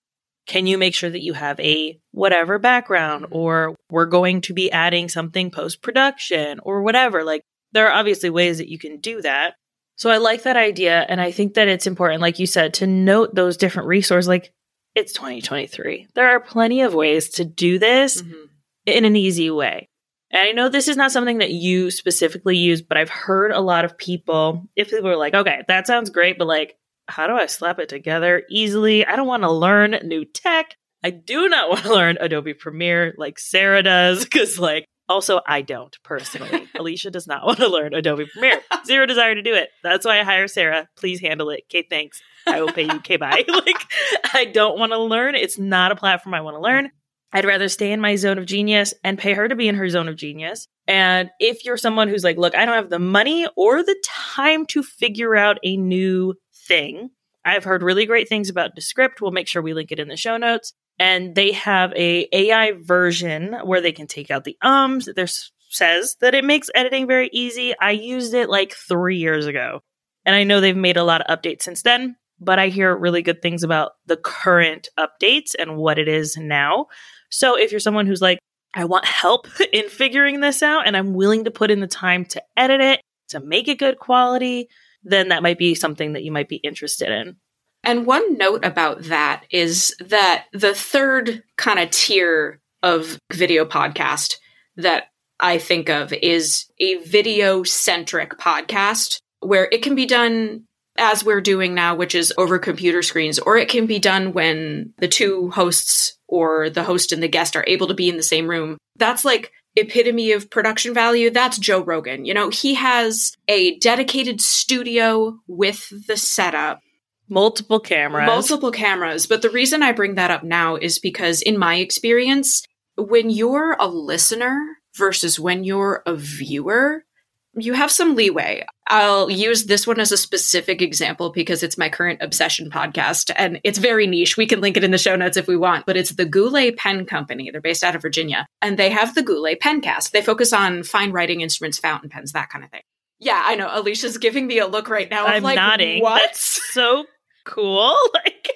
Can 0.48 0.68
you 0.68 0.78
make 0.78 0.94
sure 0.96 1.10
that 1.10 1.24
you 1.24 1.34
have 1.34 1.60
a 1.60 2.00
whatever 2.12 2.60
background, 2.60 3.26
mm-hmm. 3.26 3.36
or 3.36 3.76
we're 3.90 4.06
going 4.06 4.42
to 4.42 4.54
be 4.54 4.72
adding 4.72 5.10
something 5.10 5.52
post 5.52 5.82
production, 5.82 6.60
or 6.64 6.82
whatever? 6.82 7.24
Like, 7.24 7.44
there 7.72 7.88
are 7.88 7.94
obviously 7.94 8.30
ways 8.30 8.58
that 8.58 8.70
you 8.70 8.80
can 8.80 9.00
do 9.00 9.22
that. 9.22 9.54
So 9.96 10.10
I 10.10 10.18
like 10.18 10.44
that 10.44 10.58
idea. 10.58 11.06
And 11.08 11.22
I 11.22 11.32
think 11.32 11.54
that 11.54 11.68
it's 11.68 11.88
important, 11.88 12.22
like 12.22 12.40
you 12.40 12.48
said, 12.48 12.74
to 12.76 12.88
note 12.88 13.36
those 13.36 13.56
different 13.56 13.88
resources. 13.88 14.28
Like, 14.28 14.52
it's 14.96 15.14
2023. 15.14 16.08
There 16.16 16.30
are 16.30 16.40
plenty 16.40 16.82
of 16.82 16.94
ways 16.94 17.30
to 17.32 17.46
do 17.46 17.80
this 17.80 18.22
mm-hmm. 18.22 18.46
in 18.88 19.06
an 19.06 19.16
easy 19.16 19.50
way. 19.50 19.90
And 20.32 20.42
I 20.42 20.52
know 20.54 20.70
this 20.70 20.88
is 20.88 20.98
not 20.98 21.12
something 21.12 21.40
that 21.40 21.52
you 21.52 21.92
specifically 21.92 22.58
use, 22.58 22.82
but 22.82 22.98
I've 22.98 23.10
heard 23.10 23.52
a 23.52 23.60
lot 23.60 23.86
of 23.86 23.98
people, 23.98 24.68
if 24.76 24.90
people 24.90 25.10
are 25.10 25.18
like, 25.18 25.34
okay, 25.34 25.62
that 25.68 25.88
sounds 25.88 26.10
great, 26.10 26.38
but 26.38 26.48
like, 26.48 26.78
how 27.12 27.28
do 27.28 27.34
I 27.34 27.46
slap 27.46 27.80
it 27.80 27.90
together 27.90 28.44
easily? 28.50 29.06
I 29.06 29.16
don't 29.16 29.28
want 29.28 29.44
to 29.44 29.52
learn 29.52 30.00
new 30.04 30.26
tech. 30.26 30.76
I 31.04 31.10
do 31.10 31.50
not 31.50 31.70
want 31.70 31.84
to 31.84 31.94
learn 31.94 32.18
Adobe 32.20 32.54
Premiere 32.54 33.14
like 33.18 33.38
Sarah 33.38 33.84
does, 33.84 34.24
because 34.24 34.58
like, 34.58 34.86
also, 35.10 35.42
I 35.46 35.62
don't 35.62 35.96
personally. 36.04 36.68
Alesia 36.76 37.12
does 37.12 37.28
not 37.28 37.46
want 37.46 37.58
to 37.58 37.68
learn 37.68 37.94
Adobe 37.94 38.28
Premiere. 38.32 38.62
Zero 38.86 39.06
desire 39.06 39.36
to 39.36 39.42
do 39.42 39.54
it. 39.54 39.70
That's 39.84 40.06
why 40.06 40.20
I 40.20 40.24
hire 40.24 40.48
Sarah. 40.48 40.88
Please 40.96 41.20
handle 41.20 41.50
it. 41.50 41.64
Okay, 41.70 41.86
thanks. 41.90 42.22
I 42.48 42.62
will 42.62 42.72
pay 42.72 42.84
you. 42.84 42.92
Okay, 42.94 43.18
bye. 43.18 43.44
like, 43.48 44.34
I 44.34 44.46
don't 44.46 44.80
want 44.80 44.94
to 44.94 44.98
learn. 44.98 45.36
It's 45.36 45.60
not 45.60 45.92
a 45.92 45.98
platform 45.98 46.34
I 46.34 46.42
want 46.42 46.56
to 46.56 46.62
learn. 46.62 46.92
I'd 47.34 47.46
rather 47.46 47.70
stay 47.70 47.92
in 47.92 48.02
my 48.02 48.16
zone 48.16 48.38
of 48.38 48.46
genius 48.46 48.94
and 49.04 49.18
pay 49.18 49.34
her 49.34 49.48
to 49.48 49.56
be 49.56 49.68
in 49.68 49.76
her 49.76 49.90
zone 49.90 50.08
of 50.08 50.16
genius. 50.18 50.68
And 50.88 51.30
if 51.40 51.64
you're 51.64 51.78
someone 51.78 52.08
who's 52.08 52.24
like, 52.24 52.38
look, 52.38 52.56
I 52.56 52.66
don't 52.66 52.76
have 52.76 52.90
the 52.90 53.00
money 53.00 53.48
or 53.56 53.84
the 53.84 53.96
time 54.06 54.66
to 54.68 54.84
figure 54.84 55.36
out 55.36 55.58
a 55.64 55.78
new 55.78 56.36
thing, 56.72 57.10
I've 57.44 57.66
heard 57.66 57.84
really 57.84 58.06
great 58.06 58.30
things 58.30 58.50
about 58.50 58.76
Descript. 58.76 59.20
We'll 59.20 59.32
make 59.32 59.50
sure 59.50 59.62
we 59.62 59.74
link 59.74 59.92
it 59.92 60.00
in 60.00 60.08
the 60.08 60.16
show 60.16 60.38
notes. 60.38 60.72
And 60.98 61.36
they 61.36 61.52
have 61.52 61.92
a 61.96 62.30
AI 62.32 62.74
version 62.80 63.58
where 63.66 63.82
they 63.82 63.92
can 63.92 64.08
take 64.08 64.32
out 64.32 64.46
the 64.46 64.58
ums. 64.62 65.10
There 65.14 65.28
says 65.70 66.16
that 66.22 66.34
it 66.34 66.46
makes 66.46 66.70
editing 66.74 67.08
very 67.08 67.30
easy. 67.34 67.74
I 67.78 67.92
used 67.92 68.34
it 68.34 68.50
like 68.50 68.74
three 68.74 69.18
years 69.18 69.48
ago. 69.48 69.82
And 70.26 70.34
I 70.34 70.46
know 70.46 70.62
they've 70.62 70.78
made 70.78 70.96
a 70.96 71.04
lot 71.04 71.22
of 71.22 71.38
updates 71.38 71.64
since 71.64 71.82
then, 71.82 72.16
but 72.40 72.58
I 72.58 72.68
hear 72.68 72.96
really 72.96 73.22
good 73.22 73.42
things 73.42 73.64
about 73.64 73.94
the 74.06 74.18
current 74.18 74.88
updates 74.98 75.56
and 75.60 75.76
what 75.76 76.00
it 76.00 76.08
is 76.08 76.38
now. 76.38 76.88
So 77.30 77.58
if 77.58 77.72
you're 77.72 77.80
someone 77.80 78.06
who's 78.06 78.22
like, 78.22 78.40
I 78.74 78.86
want 78.86 79.04
help 79.04 79.48
in 79.74 79.90
figuring 79.90 80.40
this 80.40 80.64
out 80.64 80.88
and 80.88 80.96
I'm 80.96 81.16
willing 81.16 81.44
to 81.46 81.52
put 81.52 81.72
in 81.72 81.82
the 81.82 81.88
time 81.88 82.24
to 82.26 82.42
edit 82.56 82.80
it, 82.80 83.02
to 83.30 83.42
make 83.42 83.68
it 83.68 83.80
good 83.80 84.00
quality, 84.00 84.70
then 85.04 85.30
that 85.30 85.44
might 85.44 85.58
be 85.58 85.76
something 85.76 86.14
that 86.14 86.24
you 86.24 86.32
might 86.32 86.50
be 86.50 86.58
interested 86.58 87.10
in. 87.10 87.38
And 87.84 88.06
one 88.06 88.38
note 88.38 88.64
about 88.64 89.04
that 89.04 89.44
is 89.50 89.96
that 90.00 90.46
the 90.54 90.76
third 90.76 91.44
kind 91.58 91.80
of 91.80 91.90
tier 91.90 92.60
of 92.84 93.18
video 93.34 93.66
podcast 93.66 94.36
that 94.78 95.06
I 95.40 95.58
think 95.58 95.90
of 95.90 96.14
is 96.14 96.68
a 96.80 96.98
video 96.98 97.64
centric 97.64 98.38
podcast 98.38 99.20
where 99.40 99.68
it 99.72 99.82
can 99.82 99.96
be 99.96 100.06
done 100.06 100.66
as 100.98 101.24
we're 101.24 101.42
doing 101.42 101.74
now, 101.74 101.96
which 101.96 102.14
is 102.14 102.34
over 102.38 102.60
computer 102.60 103.02
screens, 103.02 103.40
or 103.40 103.58
it 103.58 103.70
can 103.70 103.88
be 103.88 103.98
done 103.98 104.34
when 104.34 104.94
the 105.00 105.08
two 105.08 105.50
hosts 105.50 106.18
or 106.28 106.70
the 106.70 106.84
host 106.84 107.12
and 107.12 107.24
the 107.24 107.28
guest 107.28 107.56
are 107.56 107.66
able 107.66 107.88
to 107.88 107.94
be 107.94 108.10
in 108.10 108.18
the 108.18 108.24
same 108.24 108.48
room. 108.48 108.78
That's 108.98 109.26
like 109.26 109.52
epitome 109.76 110.32
of 110.32 110.50
production 110.50 110.94
value. 110.94 111.30
That's 111.30 111.58
Joe 111.58 111.82
Rogan. 111.84 112.26
You 112.26 112.34
know, 112.34 112.50
he 112.50 112.76
has 112.76 113.36
a 113.48 113.78
dedicated 113.80 114.42
studio 114.42 115.40
with 115.48 115.92
the 116.08 116.18
setup. 116.18 116.82
Multiple 117.30 117.80
cameras. 117.80 118.26
Multiple 118.26 118.72
cameras. 118.72 119.26
But 119.26 119.42
the 119.42 119.50
reason 119.50 119.82
I 119.82 119.94
bring 119.94 120.16
that 120.16 120.32
up 120.32 120.44
now 120.44 120.76
is 120.76 121.00
because, 121.00 121.42
in 121.42 121.58
my 121.58 121.76
experience, 121.76 122.64
when 122.98 123.30
you're 123.30 123.78
a 123.80 123.88
listener 123.88 124.60
versus 124.98 125.40
when 125.40 125.64
you're 125.64 126.04
a 126.06 126.16
viewer, 126.16 127.06
you 127.56 127.74
have 127.74 127.92
some 127.92 128.16
leeway. 128.16 128.66
I'll 128.88 129.30
use 129.30 129.66
this 129.66 129.88
one 129.88 130.00
as 130.00 130.12
a 130.12 130.18
specific 130.18 130.82
example 130.82 131.32
because 131.32 131.64
it's 131.64 131.78
my 131.78 131.90
current 131.90 132.22
obsession 132.22 132.70
podcast 132.70 133.32
and 133.36 133.60
it's 133.64 133.78
very 133.78 134.08
niche. 134.08 134.38
We 134.38 134.48
can 134.48 134.62
link 134.62 134.78
it 134.78 134.84
in 134.84 134.92
the 134.92 134.98
show 134.98 135.16
notes 135.16 135.38
if 135.38 135.48
we 135.48 135.56
want, 135.56 135.86
but 135.86 135.96
it's 135.98 136.12
the 136.12 136.26
Goulet 136.26 136.78
Pen 136.78 137.06
Company. 137.06 137.50
They're 137.52 137.62
based 137.62 137.84
out 137.84 137.96
of 137.96 138.02
Virginia 138.02 138.48
and 138.62 138.78
they 138.78 138.90
have 138.90 139.16
the 139.16 139.24
Goulet 139.24 139.62
Pencast. 139.62 140.12
They 140.12 140.22
focus 140.22 140.52
on 140.52 140.84
fine 140.84 141.12
writing 141.12 141.42
instruments, 141.42 141.78
fountain 141.78 142.10
pens, 142.10 142.34
that 142.34 142.50
kind 142.50 142.66
of 142.66 142.72
thing. 142.72 142.82
Yeah, 143.20 143.42
I 143.46 143.56
know. 143.56 143.68
Alesia's 143.68 144.18
giving 144.18 144.48
me 144.48 144.58
a 144.58 144.68
look 144.68 144.90
right 144.90 145.10
now. 145.10 145.26
I'm 145.26 145.44
like, 145.44 145.56
nodding. 145.56 146.02
What? 146.02 146.22
That's 146.22 146.74
so 146.74 147.06
cool. 147.46 147.96
Like, 148.14 148.50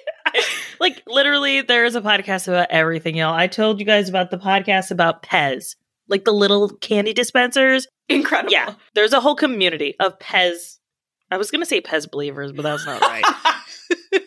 like 0.80 1.02
literally, 1.06 1.62
there's 1.62 1.94
a 1.94 2.00
podcast 2.00 2.48
about 2.48 2.70
everything, 2.70 3.16
y'all. 3.16 3.32
I 3.32 3.46
told 3.46 3.78
you 3.78 3.86
guys 3.86 4.08
about 4.08 4.30
the 4.30 4.36
podcast 4.36 4.90
about 4.90 5.22
Pez, 5.22 5.76
like 6.08 6.24
the 6.24 6.32
little 6.32 6.68
candy 6.68 7.12
dispensers. 7.12 7.86
Incredible. 8.08 8.52
Yeah. 8.52 8.74
There's 8.94 9.12
a 9.12 9.20
whole 9.20 9.34
community 9.34 9.94
of 10.00 10.18
Pez. 10.18 10.78
I 11.30 11.36
was 11.36 11.50
going 11.50 11.60
to 11.60 11.66
say 11.66 11.80
Pez 11.80 12.10
believers, 12.10 12.52
but 12.52 12.62
that's 12.62 12.86
not 12.86 13.00
right. 13.00 13.24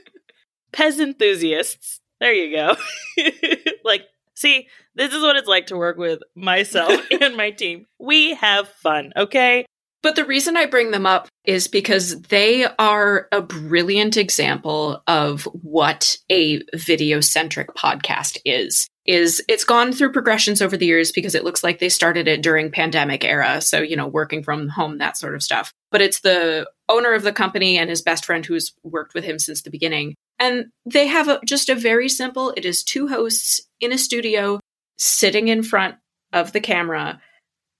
Pez 0.73 0.99
enthusiasts. 0.99 2.01
There 2.19 2.33
you 2.33 2.55
go. 2.55 2.75
like, 3.85 4.03
see, 4.35 4.67
this 4.95 5.13
is 5.13 5.21
what 5.21 5.37
it's 5.37 5.47
like 5.47 5.67
to 5.67 5.77
work 5.77 5.97
with 5.97 6.19
myself 6.35 7.01
and 7.21 7.37
my 7.37 7.51
team. 7.51 7.85
We 7.99 8.33
have 8.35 8.67
fun, 8.67 9.13
okay? 9.15 9.65
But 10.01 10.15
the 10.15 10.25
reason 10.25 10.55
I 10.55 10.65
bring 10.65 10.91
them 10.91 11.05
up 11.05 11.27
is 11.43 11.67
because 11.67 12.21
they 12.23 12.65
are 12.65 13.27
a 13.31 13.41
brilliant 13.41 14.15
example 14.15 15.03
of 15.07 15.43
what 15.45 16.15
a 16.31 16.61
video 16.73 17.19
centric 17.19 17.75
podcast 17.75 18.37
is. 18.45 18.87
Is 19.05 19.43
it's 19.49 19.63
gone 19.63 19.91
through 19.91 20.13
progressions 20.13 20.61
over 20.61 20.77
the 20.77 20.85
years 20.85 21.11
because 21.11 21.33
it 21.33 21.43
looks 21.43 21.63
like 21.63 21.79
they 21.79 21.89
started 21.89 22.27
it 22.27 22.43
during 22.43 22.71
pandemic 22.71 23.25
era. 23.25 23.59
So, 23.59 23.81
you 23.81 23.95
know, 23.95 24.07
working 24.07 24.43
from 24.43 24.69
home, 24.69 24.99
that 24.99 25.17
sort 25.17 25.33
of 25.33 25.41
stuff. 25.41 25.73
But 25.91 26.01
it's 26.01 26.19
the 26.19 26.69
owner 26.87 27.13
of 27.13 27.23
the 27.23 27.33
company 27.33 27.77
and 27.77 27.89
his 27.89 28.03
best 28.03 28.23
friend 28.23 28.45
who's 28.45 28.71
worked 28.83 29.15
with 29.15 29.23
him 29.23 29.39
since 29.39 29.63
the 29.63 29.71
beginning. 29.71 30.15
And 30.37 30.65
they 30.85 31.07
have 31.07 31.27
a, 31.27 31.39
just 31.43 31.69
a 31.69 31.75
very 31.75 32.07
simple, 32.07 32.53
it 32.55 32.65
is 32.65 32.83
two 32.83 33.07
hosts 33.07 33.61
in 33.81 33.91
a 33.91 33.97
studio 33.97 34.59
sitting 34.97 35.47
in 35.47 35.63
front 35.63 35.95
of 36.31 36.51
the 36.53 36.61
camera 36.61 37.19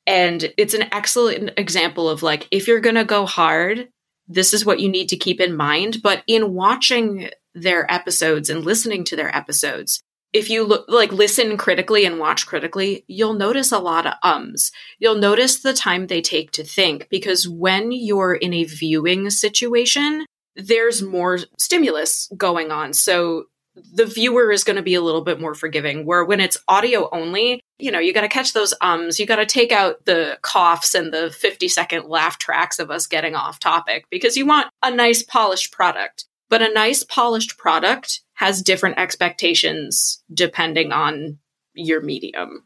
and 0.10 0.52
it's 0.58 0.74
an 0.74 0.92
excellent 0.92 1.52
example 1.56 2.10
of 2.10 2.24
like, 2.24 2.48
if 2.50 2.68
you're 2.68 2.80
going 2.80 2.96
to 2.96 3.06
go 3.06 3.28
hard, 3.28 3.90
this 4.28 4.56
is 4.56 4.66
what 4.66 4.80
you 4.80 4.90
need 4.90 5.10
to 5.10 5.18
keep 5.18 5.40
in 5.40 5.56
mind. 5.56 6.02
But 6.02 6.24
in 6.26 6.56
watching 6.56 7.30
their 7.54 7.90
episodes 7.92 8.50
and 8.50 8.66
listening 8.66 9.04
to 9.04 9.16
their 9.16 9.34
episodes, 9.36 10.02
if 10.34 10.50
you 10.50 10.64
look 10.64 10.86
like 10.88 11.12
listen 11.12 11.58
critically 11.58 12.06
and 12.06 12.18
watch 12.18 12.48
critically, 12.48 13.06
you'll 13.08 13.36
notice 13.36 13.72
a 13.72 13.78
lot 13.78 14.08
of 14.08 14.16
ums. 14.24 14.72
You'll 14.98 15.20
notice 15.20 15.62
the 15.62 15.76
time 15.76 16.08
they 16.08 16.22
take 16.22 16.50
to 16.54 16.64
think 16.64 17.08
because 17.12 17.48
when 17.48 17.92
you're 17.92 18.34
in 18.34 18.52
a 18.52 18.64
viewing 18.64 19.30
situation, 19.30 20.26
there's 20.56 21.04
more 21.04 21.38
stimulus 21.60 22.32
going 22.36 22.72
on. 22.72 22.94
So 22.94 23.46
the 23.94 24.06
viewer 24.06 24.52
is 24.52 24.64
going 24.64 24.76
to 24.76 24.82
be 24.82 24.96
a 24.96 25.02
little 25.02 25.22
bit 25.22 25.40
more 25.40 25.54
forgiving. 25.54 26.06
Where 26.06 26.24
when 26.24 26.40
it's 26.40 26.58
audio 26.68 27.10
only, 27.12 27.62
you 27.78 27.92
know, 27.92 28.00
you 28.00 28.14
got 28.14 28.22
to 28.22 28.28
catch 28.28 28.54
those 28.54 28.74
ums, 28.82 29.20
you 29.20 29.26
got 29.26 29.38
to 29.38 29.46
take 29.46 29.72
out 29.72 30.06
the 30.06 30.38
coughs 30.42 30.96
and 30.96 31.14
the 31.14 31.32
50 31.32 31.68
second 31.68 32.08
laugh 32.08 32.38
tracks 32.38 32.80
of 32.80 32.92
us 32.92 33.08
getting 33.08 33.36
off 33.36 33.60
topic 33.60 34.06
because 34.10 34.38
you 34.38 34.46
want 34.46 34.68
a 34.84 34.92
nice 34.92 35.24
polished 35.24 35.72
product. 35.72 36.26
But 36.50 36.62
a 36.64 36.74
nice 36.74 37.04
polished 37.04 37.58
product 37.58 38.22
has 38.34 38.64
different 38.64 38.98
expectations 38.98 40.24
depending 40.34 40.92
on 40.92 41.38
your 41.76 42.02
medium. 42.02 42.64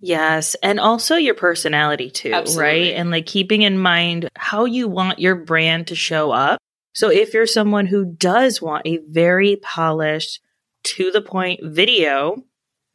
Yes, 0.00 0.54
and 0.62 0.78
also 0.78 1.16
your 1.16 1.34
personality 1.34 2.10
too, 2.10 2.32
Absolutely. 2.32 2.62
right? 2.62 2.94
And 2.94 3.10
like 3.10 3.24
keeping 3.24 3.62
in 3.62 3.78
mind 3.78 4.28
how 4.36 4.66
you 4.66 4.86
want 4.88 5.18
your 5.18 5.34
brand 5.34 5.86
to 5.86 5.94
show 5.94 6.30
up. 6.30 6.58
So 6.94 7.10
if 7.10 7.34
you're 7.34 7.46
someone 7.46 7.86
who 7.86 8.04
does 8.04 8.62
want 8.62 8.86
a 8.86 8.98
very 9.08 9.56
polished, 9.56 10.40
to 10.84 11.10
the 11.10 11.22
point 11.22 11.60
video 11.62 12.36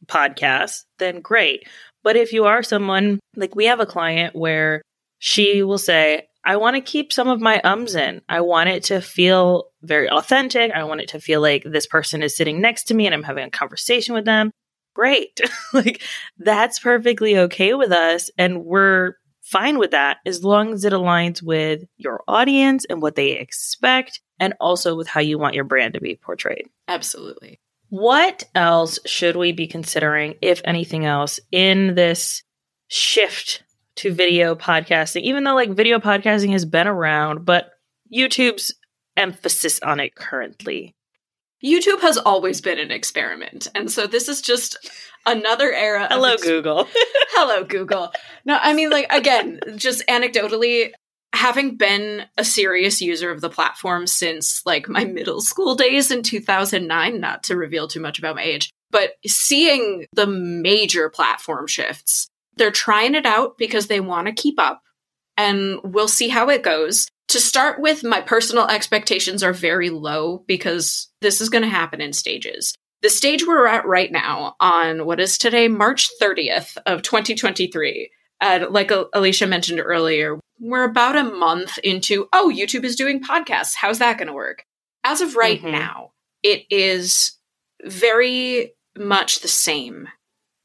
podcast, 0.06 0.84
then 0.98 1.20
great. 1.20 1.68
But 2.02 2.16
if 2.16 2.32
you 2.32 2.44
are 2.46 2.62
someone 2.62 3.20
like 3.36 3.54
we 3.54 3.66
have 3.66 3.80
a 3.80 3.86
client 3.86 4.34
where 4.34 4.82
she 5.18 5.62
will 5.62 5.78
say, 5.78 6.28
I 6.42 6.56
want 6.56 6.76
to 6.76 6.80
keep 6.80 7.12
some 7.12 7.28
of 7.28 7.40
my 7.40 7.60
ums 7.62 7.94
in. 7.94 8.22
I 8.26 8.40
want 8.40 8.70
it 8.70 8.84
to 8.84 9.02
feel 9.02 9.64
very 9.82 10.08
authentic. 10.08 10.72
I 10.72 10.84
want 10.84 11.02
it 11.02 11.08
to 11.08 11.20
feel 11.20 11.42
like 11.42 11.64
this 11.64 11.86
person 11.86 12.22
is 12.22 12.34
sitting 12.34 12.62
next 12.62 12.84
to 12.84 12.94
me 12.94 13.04
and 13.04 13.14
I'm 13.14 13.22
having 13.22 13.44
a 13.44 13.50
conversation 13.50 14.14
with 14.14 14.24
them. 14.24 14.50
Great. 14.94 15.40
like 15.74 16.02
that's 16.38 16.78
perfectly 16.78 17.36
okay 17.38 17.74
with 17.74 17.92
us. 17.92 18.30
And 18.38 18.64
we're 18.64 19.14
fine 19.50 19.78
with 19.78 19.90
that 19.90 20.18
as 20.24 20.44
long 20.44 20.72
as 20.72 20.84
it 20.84 20.92
aligns 20.92 21.42
with 21.42 21.82
your 21.96 22.22
audience 22.28 22.84
and 22.88 23.02
what 23.02 23.16
they 23.16 23.32
expect 23.32 24.20
and 24.38 24.54
also 24.60 24.96
with 24.96 25.08
how 25.08 25.20
you 25.20 25.38
want 25.38 25.54
your 25.54 25.64
brand 25.64 25.94
to 25.94 26.00
be 26.00 26.16
portrayed. 26.16 26.66
Absolutely. 26.88 27.60
What 27.88 28.44
else 28.54 29.00
should 29.04 29.34
we 29.34 29.50
be 29.50 29.66
considering, 29.66 30.36
if 30.40 30.60
anything 30.64 31.04
else, 31.04 31.40
in 31.50 31.96
this 31.96 32.44
shift 32.86 33.64
to 33.96 34.14
video 34.14 34.54
podcasting? 34.54 35.22
Even 35.22 35.42
though 35.42 35.56
like 35.56 35.70
video 35.70 35.98
podcasting 35.98 36.52
has 36.52 36.64
been 36.64 36.86
around, 36.86 37.44
but 37.44 37.72
YouTube's 38.14 38.72
emphasis 39.16 39.80
on 39.80 39.98
it 39.98 40.14
currently. 40.14 40.94
YouTube 41.64 42.00
has 42.00 42.16
always 42.16 42.60
been 42.60 42.78
an 42.78 42.90
experiment. 42.90 43.68
And 43.74 43.90
so 43.90 44.06
this 44.06 44.28
is 44.28 44.40
just 44.40 44.76
another 45.26 45.72
era. 45.72 46.06
Hello, 46.10 46.32
ex- 46.32 46.42
Google. 46.42 46.88
Hello, 47.32 47.64
Google. 47.64 48.12
No, 48.44 48.58
I 48.60 48.72
mean, 48.72 48.90
like, 48.90 49.06
again, 49.10 49.60
just 49.76 50.06
anecdotally, 50.08 50.92
having 51.32 51.76
been 51.76 52.24
a 52.36 52.44
serious 52.44 53.00
user 53.00 53.30
of 53.30 53.40
the 53.40 53.50
platform 53.50 54.06
since 54.06 54.64
like 54.66 54.88
my 54.88 55.04
middle 55.04 55.40
school 55.40 55.74
days 55.74 56.10
in 56.10 56.22
2009, 56.22 57.20
not 57.20 57.44
to 57.44 57.56
reveal 57.56 57.88
too 57.88 58.00
much 58.00 58.18
about 58.18 58.36
my 58.36 58.42
age, 58.42 58.70
but 58.90 59.12
seeing 59.26 60.06
the 60.12 60.26
major 60.26 61.08
platform 61.08 61.66
shifts, 61.66 62.28
they're 62.56 62.70
trying 62.70 63.14
it 63.14 63.26
out 63.26 63.58
because 63.58 63.86
they 63.86 64.00
want 64.00 64.26
to 64.26 64.32
keep 64.32 64.58
up. 64.58 64.82
And 65.36 65.78
we'll 65.84 66.08
see 66.08 66.28
how 66.28 66.50
it 66.50 66.62
goes 66.62 67.08
to 67.30 67.40
start 67.40 67.80
with, 67.80 68.02
my 68.02 68.20
personal 68.20 68.66
expectations 68.66 69.42
are 69.42 69.52
very 69.52 69.90
low 69.90 70.44
because 70.46 71.08
this 71.20 71.40
is 71.40 71.48
going 71.48 71.62
to 71.62 71.68
happen 71.68 72.00
in 72.00 72.12
stages. 72.12 72.74
The 73.02 73.08
stage 73.08 73.46
we're 73.46 73.66
at 73.66 73.86
right 73.86 74.10
now 74.10 74.56
on 74.60 75.06
what 75.06 75.20
is 75.20 75.38
today, 75.38 75.68
March 75.68 76.10
30th 76.20 76.76
of 76.86 77.02
2023, 77.02 78.10
and 78.40 78.70
like 78.70 78.88
Alesia 78.88 79.48
mentioned 79.48 79.80
earlier, 79.80 80.38
we're 80.58 80.84
about 80.84 81.16
a 81.16 81.24
month 81.24 81.78
into, 81.78 82.28
oh, 82.32 82.52
YouTube 82.54 82.84
is 82.84 82.96
doing 82.96 83.22
podcasts. 83.22 83.74
How's 83.74 84.00
that 84.00 84.18
going 84.18 84.28
to 84.28 84.34
work? 84.34 84.64
As 85.04 85.20
of 85.20 85.36
right 85.36 85.60
mm-hmm. 85.60 85.70
now, 85.70 86.10
it 86.42 86.64
is 86.68 87.38
very 87.84 88.72
much 88.98 89.40
the 89.40 89.48
same 89.48 90.08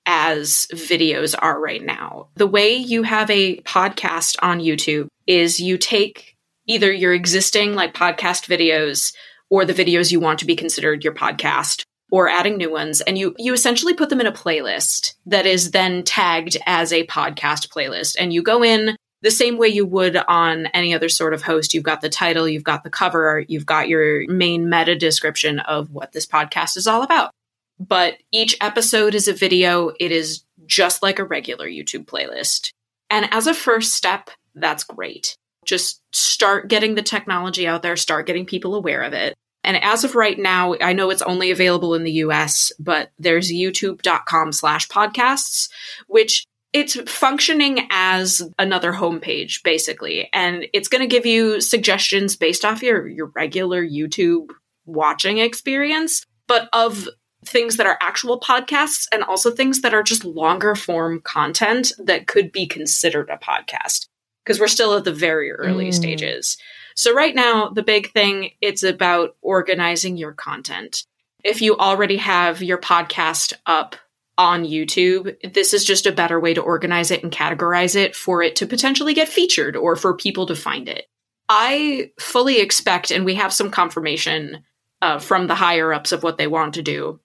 as 0.06 0.68
videos 0.74 1.36
are 1.38 1.60
right 1.60 1.84
now. 1.84 2.30
The 2.36 2.48
way 2.48 2.76
you 2.76 3.04
have 3.04 3.30
a 3.30 3.58
podcast 3.62 4.38
on 4.42 4.60
YouTube 4.60 5.08
is 5.28 5.60
you 5.60 5.78
take 5.78 6.35
either 6.68 6.92
your 6.92 7.14
existing 7.14 7.76
like 7.76 7.94
podcast 7.94 8.48
videos 8.48 9.14
or 9.50 9.66
the 9.66 9.74
videos 9.74 10.12
you 10.12 10.20
want 10.20 10.40
to 10.40 10.46
be 10.46 10.56
considered 10.56 11.04
your 11.04 11.14
podcast 11.14 11.84
or 12.12 12.30
adding 12.30 12.58
new 12.58 12.72
ones 12.72 13.02
and 13.02 13.18
you 13.18 13.36
you 13.38 13.54
essentially 13.54 13.94
put 13.94 14.10
them 14.10 14.22
in 14.22 14.28
a 14.28 14.32
playlist 14.32 15.14
that 15.26 15.46
is 15.46 15.72
then 15.72 16.04
tagged 16.04 16.58
as 16.66 16.92
a 16.94 17.06
podcast 17.08 17.70
playlist 17.70 18.16
and 18.20 18.34
you 18.34 18.42
go 18.42 18.64
in 18.64 18.96
the 19.22 19.32
same 19.32 19.58
way 19.58 19.68
you 19.68 19.86
would 19.86 20.18
on 20.28 20.68
any 20.68 20.94
other 20.94 21.10
sort 21.10 21.34
of 21.34 21.42
host. 21.42 21.74
You've 21.74 21.84
got 21.84 22.02
the 22.02 22.10
title 22.10 22.48
you've 22.48 22.64
got 22.64 22.84
the 22.84 22.90
cover 22.90 23.44
you've 23.48 23.66
got 23.66 23.88
your 23.88 24.28
main 24.28 24.70
meta 24.70 24.96
description 24.96 25.60
of 25.60 25.92
what 25.92 26.12
this 26.12 26.28
podcast 26.28 26.78
is 26.78 26.86
all 26.86 27.02
about. 27.02 27.32
But 27.80 28.18
each 28.32 28.56
episode 28.62 29.16
is 29.16 29.28
a 29.28 29.34
video. 29.34 29.92
It 30.00 30.12
is 30.12 30.44
just 30.66 31.02
like 31.04 31.20
a 31.20 31.26
regular 31.26 31.68
YouTube 31.68 32.06
playlist. 32.06 32.72
And 33.10 33.28
as 33.32 33.48
a 33.48 33.54
first 33.54 33.94
step 33.94 34.30
that's 34.54 34.84
great 34.84 35.36
just 35.66 36.02
start 36.14 36.70
getting 36.70 36.96
the 36.96 37.02
technology 37.02 37.68
out 37.68 37.82
there, 37.82 37.96
start 37.96 38.28
getting 38.28 38.46
people 38.46 38.76
aware 38.76 39.02
of 39.02 39.14
it. 39.14 39.36
And 39.64 39.78
as 39.78 40.04
of 40.04 40.16
right 40.16 40.38
now, 40.38 40.76
I 40.80 40.94
know 40.94 41.10
it's 41.10 41.24
only 41.24 41.50
available 41.50 41.96
in 41.96 42.04
the 42.04 42.12
US, 42.12 42.72
but 42.80 43.12
there's 43.18 43.52
youtube.com 43.52 44.52
slash 44.52 44.88
podcasts, 44.88 45.70
which 46.08 46.46
it's 46.72 47.00
functioning 47.10 47.88
as 47.90 48.42
another 48.60 48.94
homepage 48.94 49.64
basically. 49.64 50.30
And 50.34 50.68
it's 50.74 50.88
going 50.88 51.02
to 51.02 51.08
give 51.08 51.26
you 51.26 51.62
suggestions 51.62 52.36
based 52.36 52.64
off 52.64 52.84
your, 52.84 53.08
your 53.08 53.32
regular 53.34 53.84
YouTube 53.84 54.50
watching 54.86 55.40
experience, 55.40 56.26
but 56.48 56.70
of 56.72 57.08
things 57.46 57.78
that 57.78 57.88
are 57.88 57.98
actual 58.02 58.40
podcasts 58.40 59.08
and 59.12 59.24
also 59.24 59.52
things 59.52 59.82
that 59.82 59.94
are 59.94 60.04
just 60.04 60.26
longer 60.26 60.76
form 60.76 61.22
content 61.22 61.92
that 61.98 62.28
could 62.28 62.52
be 62.52 62.68
considered 62.68 63.30
a 63.30 63.38
podcast 63.38 64.08
because 64.46 64.60
we're 64.60 64.68
still 64.68 64.94
at 64.94 65.04
the 65.04 65.14
very 65.14 65.52
early 65.52 65.90
mm. 65.90 65.94
stages. 65.94 66.58
So 66.96 67.14
right 67.14 67.36
now, 67.36 67.70
the 67.70 67.84
big 67.84 68.12
thing 68.12 68.52
it's 68.62 68.84
about 68.84 69.36
organizing 69.42 70.18
your 70.18 70.34
content. 70.34 71.04
If 71.44 71.62
you 71.62 71.78
already 71.78 72.18
have 72.18 72.62
your 72.62 72.78
podcast 72.78 73.54
up 73.66 73.96
on 74.38 74.66
YouTube, 74.66 75.54
this 75.54 75.74
is 75.74 75.84
just 75.86 76.06
a 76.06 76.12
better 76.12 76.40
way 76.40 76.54
to 76.54 76.62
organize 76.62 77.12
it 77.12 77.24
and 77.24 77.32
categorize 77.32 77.96
it 77.96 78.16
for 78.16 78.42
it 78.42 78.56
to 78.58 78.68
potentially 78.68 79.14
get 79.14 79.30
featured 79.30 79.76
or 79.76 79.96
for 79.96 80.16
people 80.16 80.46
to 80.48 80.56
find 80.56 80.88
it. 80.88 81.06
I 81.48 82.12
fully 82.20 82.60
expect, 82.60 83.12
and 83.12 83.26
we 83.26 83.36
have 83.36 83.54
some 83.54 83.70
confirmation 83.70 84.64
uh, 85.02 85.20
from 85.20 85.48
the 85.48 85.56
higher 85.56 85.94
ups 85.94 86.12
of 86.12 86.24
what 86.24 86.38
they 86.38 86.48
want 86.48 86.76
to 86.76 86.82
do, 86.82 87.20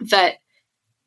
that 0.00 0.36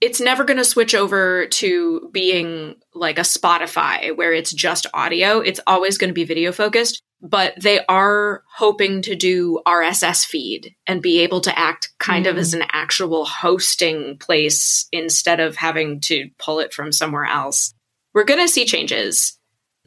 it's 0.06 0.22
never 0.22 0.44
going 0.44 0.58
to 0.58 0.64
switch 0.64 0.94
over 0.94 1.48
to 1.48 2.12
being 2.14 2.76
like 2.94 3.18
a 3.18 3.24
Spotify 3.24 4.16
where 4.16 4.34
it's 4.34 4.54
just 4.54 4.86
audio. 4.94 5.40
It's 5.40 5.60
always 5.66 5.98
going 5.98 6.12
to 6.12 6.14
be 6.14 6.26
video 6.26 6.52
focused, 6.52 7.02
but 7.24 7.56
they 7.60 7.84
are 7.88 8.44
hoping 8.56 9.02
to 9.02 9.16
do 9.16 9.62
RSS 9.66 10.24
feed 10.24 10.76
and 10.86 11.02
be 11.02 11.22
able 11.22 11.42
to 11.42 11.58
act 11.58 11.90
kind 11.98 12.28
mm. 12.28 12.30
of 12.30 12.38
as 12.38 12.54
an 12.54 12.62
actual 12.72 13.26
hosting 13.26 14.20
place 14.20 14.88
instead 14.92 15.40
of 15.40 15.56
having 15.56 16.02
to 16.02 16.30
pull 16.38 16.60
it 16.60 16.72
from 16.72 16.92
somewhere 16.92 17.26
else. 17.26 17.74
We're 18.14 18.26
going 18.26 18.46
to 18.46 18.48
see 18.48 18.66
changes 18.66 19.40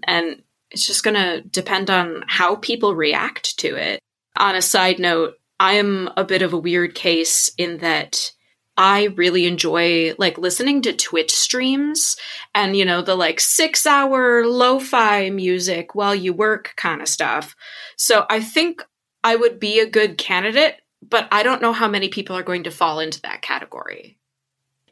and 0.03 0.43
it's 0.73 0.85
just 0.85 1.05
going 1.05 1.15
to 1.15 1.43
depend 1.43 1.91
on 1.91 2.25
how 2.27 2.57
people 2.57 2.97
react 2.97 3.57
to 3.61 3.77
it. 3.77 4.01
On 4.37 4.57
a 4.57 4.63
side 4.63 4.99
note, 4.99 5.35
I 5.61 5.75
am 5.75 6.11
a 6.17 6.25
bit 6.25 6.43
of 6.43 6.53
a 6.53 6.59
weird 6.59 6.97
case 6.97 7.53
in 7.57 7.79
that 7.79 8.33
I 8.79 9.07
really 9.17 9.45
enjoy 9.47 10.15
like 10.19 10.39
listening 10.39 10.83
to 10.83 10.93
Twitch 10.93 11.35
streams 11.35 12.17
and, 12.55 12.77
you 12.77 12.85
know, 12.85 13.03
the 13.03 13.17
like 13.17 13.41
six 13.41 13.85
hour 13.85 14.47
lo 14.47 14.79
fi 14.79 15.31
music 15.31 15.97
while 15.97 16.15
you 16.15 16.33
work 16.33 16.75
kind 16.77 17.03
of 17.03 17.09
stuff. 17.09 17.57
So 17.97 18.25
I 18.31 18.41
think 18.41 18.85
I 19.25 19.35
would 19.35 19.59
be 19.59 19.81
a 19.81 19.91
good 19.91 20.17
candidate, 20.17 20.77
but 21.03 21.27
I 21.33 21.43
don't 21.43 21.61
know 21.61 21.73
how 21.73 21.89
many 21.89 22.09
people 22.09 22.37
are 22.37 22.45
going 22.45 22.63
to 22.63 22.71
fall 22.71 23.01
into 23.01 23.21
that 23.23 23.43
category. 23.43 24.17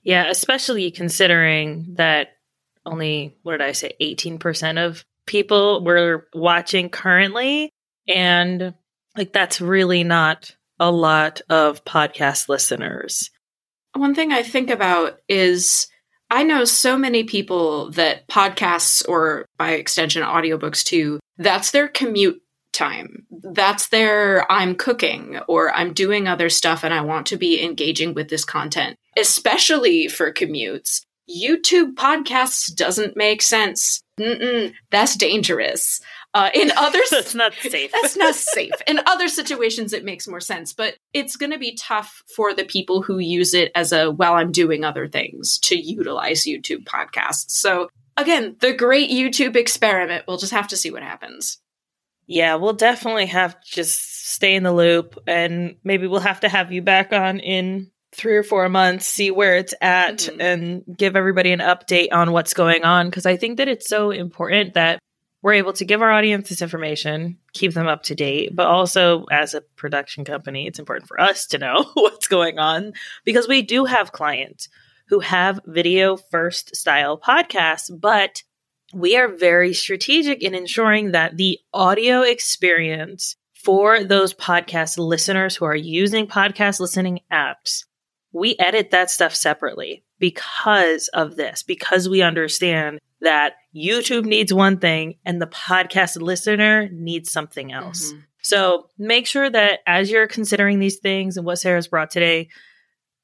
Yeah, 0.03 0.29
especially 0.31 0.91
considering 0.91 1.95
that 1.95 2.31
only, 2.85 3.37
what 3.45 3.53
did 3.53 3.63
I 3.63 3.73
say, 3.73 3.93
18% 4.01 4.85
of 4.85 5.05
people 5.27 5.85
were 5.85 6.27
watching 6.35 6.89
currently. 6.89 7.71
And 8.09 8.75
like, 9.17 9.33
that's 9.33 9.61
really 9.61 10.03
not 10.03 10.57
a 10.81 10.91
lot 10.91 11.41
of 11.49 11.85
podcast 11.85 12.49
listeners 12.49 13.31
one 13.99 14.15
thing 14.15 14.33
I 14.33 14.43
think 14.43 14.71
about 14.71 15.21
is 15.29 15.89
I 16.31 16.43
know 16.43 16.65
so 16.65 16.99
many 16.99 17.25
people 17.25 17.91
that 17.93 18.27
podcasts 18.29 19.09
or 19.09 19.47
by 19.57 19.73
extension 19.73 20.23
audiobooks 20.23 20.83
too, 20.83 21.21
that's 21.39 21.71
their 21.71 21.89
commute 21.89 22.43
time. 22.73 23.27
That's 23.31 23.89
their 23.89 24.51
I'm 24.51 24.75
cooking 24.75 25.39
or 25.49 25.73
I'm 25.73 25.93
doing 25.93 26.29
other 26.29 26.51
stuff 26.51 26.85
and 26.85 26.93
I 26.93 27.01
want 27.01 27.27
to 27.29 27.37
be 27.37 27.63
engaging 27.63 28.15
with 28.15 28.29
this 28.29 28.45
content, 28.45 28.99
especially 29.17 30.09
for 30.09 30.33
commutes. 30.33 31.03
YouTube 31.29 31.95
podcasts 31.95 32.75
doesn't 32.75 33.17
make 33.17 33.43
sense. 33.43 34.03
Mm-mm, 34.19 34.73
that's 34.91 35.17
dangerous. 35.17 36.01
Uh, 36.33 36.51
in 36.55 36.71
others, 36.77 37.09
that's 37.11 37.35
not 37.35 37.53
safe. 37.55 37.93
that's 37.93 38.17
not 38.17 38.35
safe. 38.55 38.73
In 38.87 39.01
other 39.07 39.29
situations, 39.29 39.93
it 39.93 40.05
makes 40.05 40.29
more 40.29 40.41
sense, 40.41 40.73
but 40.73 40.97
it's 41.13 41.37
going 41.37 41.53
to 41.53 41.59
be 41.59 41.77
tough 41.77 42.23
for 42.35 42.55
the 42.55 42.65
people 42.65 43.03
who 43.03 43.19
use 43.19 43.55
it 43.55 43.73
as 43.75 43.93
a 43.93 44.11
while 44.11 44.35
I'm 44.35 44.53
doing 44.53 44.85
other 44.85 45.09
things 45.09 45.59
to 45.65 45.77
utilize 45.77 46.45
YouTube 46.45 46.85
podcasts. 46.85 47.51
So 47.51 47.89
again, 48.17 48.57
the 48.61 48.73
great 48.73 49.11
YouTube 49.11 49.57
experiment. 49.57 50.25
We'll 50.27 50.39
just 50.39 50.53
have 50.53 50.69
to 50.69 50.77
see 50.77 50.91
what 50.91 51.03
happens. 51.03 51.59
Yeah, 52.27 52.57
we'll 52.57 52.73
definitely 52.73 53.27
have 53.27 53.61
to 53.61 53.71
just 53.71 54.33
stay 54.33 54.57
in 54.57 54.65
the 54.65 54.73
loop, 54.73 55.17
and 55.29 55.77
maybe 55.85 56.09
we'll 56.09 56.21
have 56.21 56.41
to 56.41 56.49
have 56.49 56.73
you 56.73 56.83
back 56.83 57.13
on 57.13 57.39
in 57.39 57.93
three 58.13 58.37
or 58.37 58.43
four 58.43 58.69
months, 58.69 59.07
see 59.07 59.31
where 59.31 59.57
it's 59.57 59.75
at, 59.81 60.19
mm-hmm. 60.19 60.41
and 60.41 60.85
give 60.97 61.17
everybody 61.17 61.53
an 61.53 61.61
update 61.61 62.09
on 62.13 62.33
what's 62.33 62.55
going 62.55 62.85
on. 62.85 63.09
Because 63.09 63.27
I 63.27 63.37
think 63.37 63.59
that 63.59 63.69
it's 63.69 63.89
so 63.89 64.11
important 64.11 64.75
that 64.75 64.99
we're 65.43 65.55
able 65.55 65.75
to 65.75 65.85
give 65.85 66.03
our 66.03 66.11
audience 66.11 66.49
this 66.49 66.63
information, 66.63 67.39
keep 67.53 67.73
them 67.73 67.87
up 67.87 68.03
to 68.05 68.15
date, 68.15 68.57
but 68.57 68.67
also 68.67 69.27
as 69.31 69.55
a 69.55 69.61
production 69.61 70.25
company, 70.25 70.67
it's 70.67 70.79
important 70.79 71.07
for 71.07 71.21
us 71.21 71.47
to 71.49 71.59
know 71.59 71.85
what's 71.95 72.27
going 72.27 72.59
on 72.59 72.95
because 73.25 73.47
we 73.47 73.63
do 73.63 73.85
have 73.85 74.13
clients 74.13 74.69
who 75.09 75.21
have 75.21 75.61
video 75.67 76.17
first 76.17 76.75
style 76.75 77.17
podcasts, 77.19 77.91
but 77.97 78.43
we 78.93 79.17
are 79.17 79.29
very 79.29 79.73
strategic 79.73 80.43
in 80.43 80.55
ensuring 80.55 81.13
that 81.13 81.37
the 81.37 81.59
audio 81.73 82.23
experience 82.23 83.37
for 83.55 84.05
those 84.05 84.33
podcast 84.33 84.99
listeners 84.99 85.57
who 85.57 85.65
are 85.65 85.77
using 85.77 86.27
podcast 86.27 86.81
listening 86.81 87.21
apps, 87.33 87.85
we 88.37 88.55
edit 88.59 88.91
that 88.91 89.11
stuff 89.11 89.35
separately 89.35 90.05
because 90.19 91.09
of 91.09 91.37
this, 91.37 91.63
because 91.63 92.09
we 92.09 92.21
understand 92.21 93.01
that 93.23 93.55
YouTube 93.75 94.25
needs 94.27 94.53
one 94.53 94.79
thing 94.79 95.15
and 95.25 95.41
the 95.41 95.47
podcast 95.47 96.21
listener 96.21 96.89
needs 96.93 97.33
something 97.33 97.73
else. 97.73 98.13
Mm-hmm. 98.13 98.21
So 98.43 98.89
make 98.99 99.27
sure 99.27 99.49
that 99.49 99.81
as 99.87 100.11
you're 100.11 100.27
considering 100.27 100.79
these 100.79 100.99
things 100.99 101.37
and 101.37 101.47
what 101.47 101.59
Sarah's 101.59 101.89
brought 101.89 102.11
today, 102.11 102.49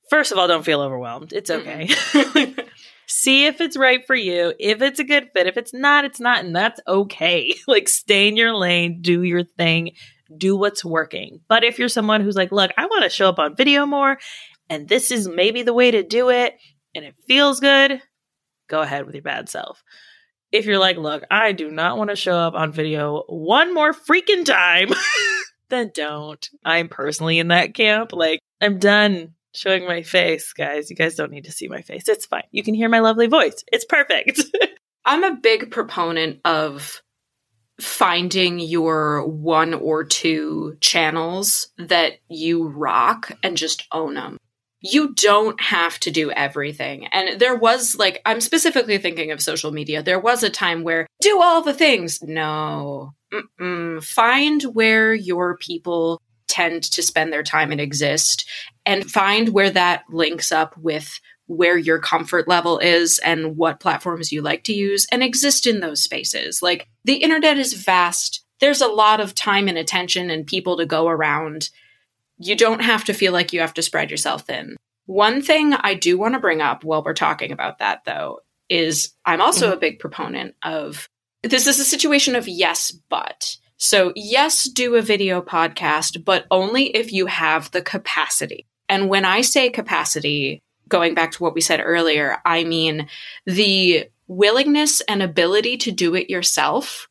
first 0.09 0.33
of 0.33 0.38
all, 0.38 0.48
don't 0.48 0.64
feel 0.64 0.81
overwhelmed. 0.81 1.33
It's 1.33 1.51
okay. 1.51 1.88
Mm-hmm. 1.88 2.61
See 3.07 3.44
if 3.44 3.61
it's 3.61 3.77
right 3.77 4.05
for 4.07 4.16
you. 4.16 4.55
If 4.59 4.81
it's 4.81 4.98
a 4.98 5.05
good 5.05 5.29
fit. 5.35 5.46
If 5.46 5.59
it's 5.59 5.75
not, 5.75 6.07
it's 6.07 6.20
not. 6.20 6.42
And 6.42 6.57
that's 6.57 6.81
okay. 6.88 7.55
like 7.66 7.88
stay 7.88 8.29
in 8.29 8.37
your 8.38 8.55
lane, 8.55 9.03
do 9.03 9.22
your 9.22 9.44
thing, 9.44 9.92
do 10.37 10.57
what's 10.57 10.85
working. 10.85 11.40
But 11.48 11.64
if 11.64 11.79
you're 11.79 11.88
someone 11.88 12.22
who's 12.22 12.37
like, 12.37 12.53
look, 12.53 12.70
I 12.79 12.87
want 12.87 13.05
to 13.05 13.11
show 13.11 13.29
up 13.29 13.38
on 13.38 13.55
video 13.55 13.87
more, 13.87 14.18
and 14.72 14.88
this 14.88 15.11
is 15.11 15.28
maybe 15.28 15.62
the 15.62 15.74
way 15.74 15.90
to 15.90 16.02
do 16.02 16.30
it, 16.30 16.56
and 16.94 17.04
it 17.04 17.14
feels 17.28 17.61
good, 17.61 18.00
go 18.68 18.80
ahead 18.80 19.04
with 19.04 19.14
your 19.14 19.20
bad 19.20 19.50
self. 19.50 19.82
If 20.50 20.64
you're 20.64 20.78
like, 20.78 20.96
look, 20.96 21.24
I 21.30 21.52
do 21.52 21.70
not 21.70 21.98
want 21.98 22.08
to 22.08 22.16
show 22.16 22.35
up 22.35 22.54
on 22.54 22.72
video 22.72 23.22
one 23.28 23.74
more 23.74 23.92
freaking 23.92 24.46
time, 24.46 24.88
then 25.68 25.90
don't. 25.94 26.48
I'm 26.64 26.88
personally 26.88 27.38
in 27.38 27.48
that 27.48 27.74
camp. 27.74 28.14
Like, 28.14 28.40
I'm 28.62 28.78
done 28.78 29.35
showing 29.54 29.87
my 29.87 30.00
face, 30.00 30.54
guys. 30.54 30.88
You 30.88 30.96
guys 30.96 31.16
don't 31.16 31.30
need 31.30 31.44
to 31.44 31.52
see 31.52 31.68
my 31.68 31.82
face. 31.82 32.08
It's 32.08 32.24
fine. 32.24 32.44
You 32.50 32.62
can 32.62 32.72
hear 32.72 32.88
my 32.88 33.00
lovely 33.00 33.26
voice. 33.26 33.62
It's 33.70 33.85
perfect. 33.85 34.40
I'm 35.04 35.22
a 35.22 35.37
big 35.37 35.70
proponent 35.70 36.40
of 36.46 37.02
finding 37.78 38.58
your 38.58 39.26
one 39.26 39.74
or 39.74 40.02
two 40.02 40.78
channels 40.80 41.68
that 41.76 42.12
you 42.30 42.68
rock 42.68 43.32
and 43.42 43.54
just 43.54 43.87
own 43.92 44.14
them 44.14 44.38
you 44.83 45.14
don't 45.14 45.61
have 45.61 45.99
to 46.01 46.11
do 46.11 46.31
everything. 46.33 47.07
And 47.07 47.40
there 47.40 47.55
was 47.55 47.97
like, 47.97 48.21
I'm 48.27 48.40
specifically 48.40 48.99
thinking 48.99 49.31
of 49.31 49.40
social 49.40 49.71
media. 49.71 50.03
There 50.03 50.21
was 50.21 50.42
a 50.42 50.51
time 50.51 50.83
where 50.83 51.07
do 51.21 51.40
all 51.40 51.62
the 51.62 51.73
things. 51.73 52.21
No. 52.23 53.14
Mm-mm. 53.33 54.05
Find 54.05 54.62
where 54.62 55.14
your 55.14 55.57
people 55.57 56.21
tend 56.49 56.83
to 56.83 57.03
spend 57.03 57.33
their 57.33 57.45
time 57.45 57.71
and 57.71 57.81
exist 57.81 58.47
and 58.85 59.11
find 59.11 59.51
where 59.51 59.71
that 59.71 60.03
links 60.11 60.53
up 60.53 60.77
with 60.77 61.18
where 61.47 61.79
your 61.79 61.99
comfort 61.99 62.49
level 62.49 62.79
is 62.79 63.18
and 63.21 63.57
what 63.57 63.81
platforms 63.81 64.33
you 64.33 64.42
like 64.42 64.64
to 64.64 64.73
use 64.73 65.07
and 65.12 65.23
exist 65.23 65.66
in 65.66 65.81
those 65.81 66.03
spaces. 66.03 66.61
Like 66.61 66.88
the 67.05 67.16
internet 67.16 67.57
is 67.57 67.73
vast. 67.73 68.45
There's 68.61 68.81
a 68.81 68.88
lot 68.88 69.21
of 69.21 69.35
time 69.35 69.68
and 69.68 69.79
attention 69.79 70.31
and 70.31 70.47
people 70.47 70.77
to 70.77 70.87
go 70.87 71.09
around 71.09 71.71
you 72.38 72.57
don't 72.57 72.83
have 72.83 73.05
to 73.05 73.12
feel 73.12 73.33
like 73.33 73.53
you 73.53 73.61
have 73.61 73.75
to 73.75 73.83
spread 73.83 74.11
yourself 74.11 74.47
thin. 74.47 74.77
One 75.07 75.42
thing 75.42 75.75
I 75.75 75.95
do 75.95 76.18
want 76.18 76.35
to 76.35 76.40
bring 76.40 76.61
up 76.61 76.85
while 76.85 77.03
we're 77.03 77.14
talking 77.14 77.53
about 77.53 77.79
that, 77.79 78.05
though, 78.05 78.40
is 78.68 79.12
I'm 79.25 79.40
also 79.40 79.66
mm-hmm. 79.66 79.77
a 79.77 79.81
big 79.81 79.99
proponent 79.99 80.55
of 80.62 81.09
this 81.42 81.66
is 81.66 81.79
a 81.79 81.85
situation 81.85 82.37
of 82.37 82.49
yes, 82.49 82.90
but. 82.90 83.57
So, 83.77 84.12
yes, 84.14 84.64
do 84.64 84.95
a 84.95 85.03
video 85.03 85.42
podcast, 85.42 86.25
but 86.25 86.47
only 86.51 86.95
if 86.95 87.12
you 87.12 87.27
have 87.27 87.71
the 87.73 87.83
capacity. 87.83 88.64
And 88.88 89.09
when 89.09 89.25
I 89.25 89.40
say 89.40 89.71
capacity, 89.71 90.61
going 90.88 91.14
back 91.14 91.33
to 91.33 91.42
what 91.42 91.55
we 91.55 91.61
said 91.61 91.81
earlier, 91.83 92.38
I 92.45 92.64
mean 92.64 93.09
the 93.45 94.09
willingness 94.29 95.01
and 95.03 95.23
ability 95.23 95.79
to 95.79 95.90
do 95.90 96.14
it 96.14 96.31
yourself 96.31 97.09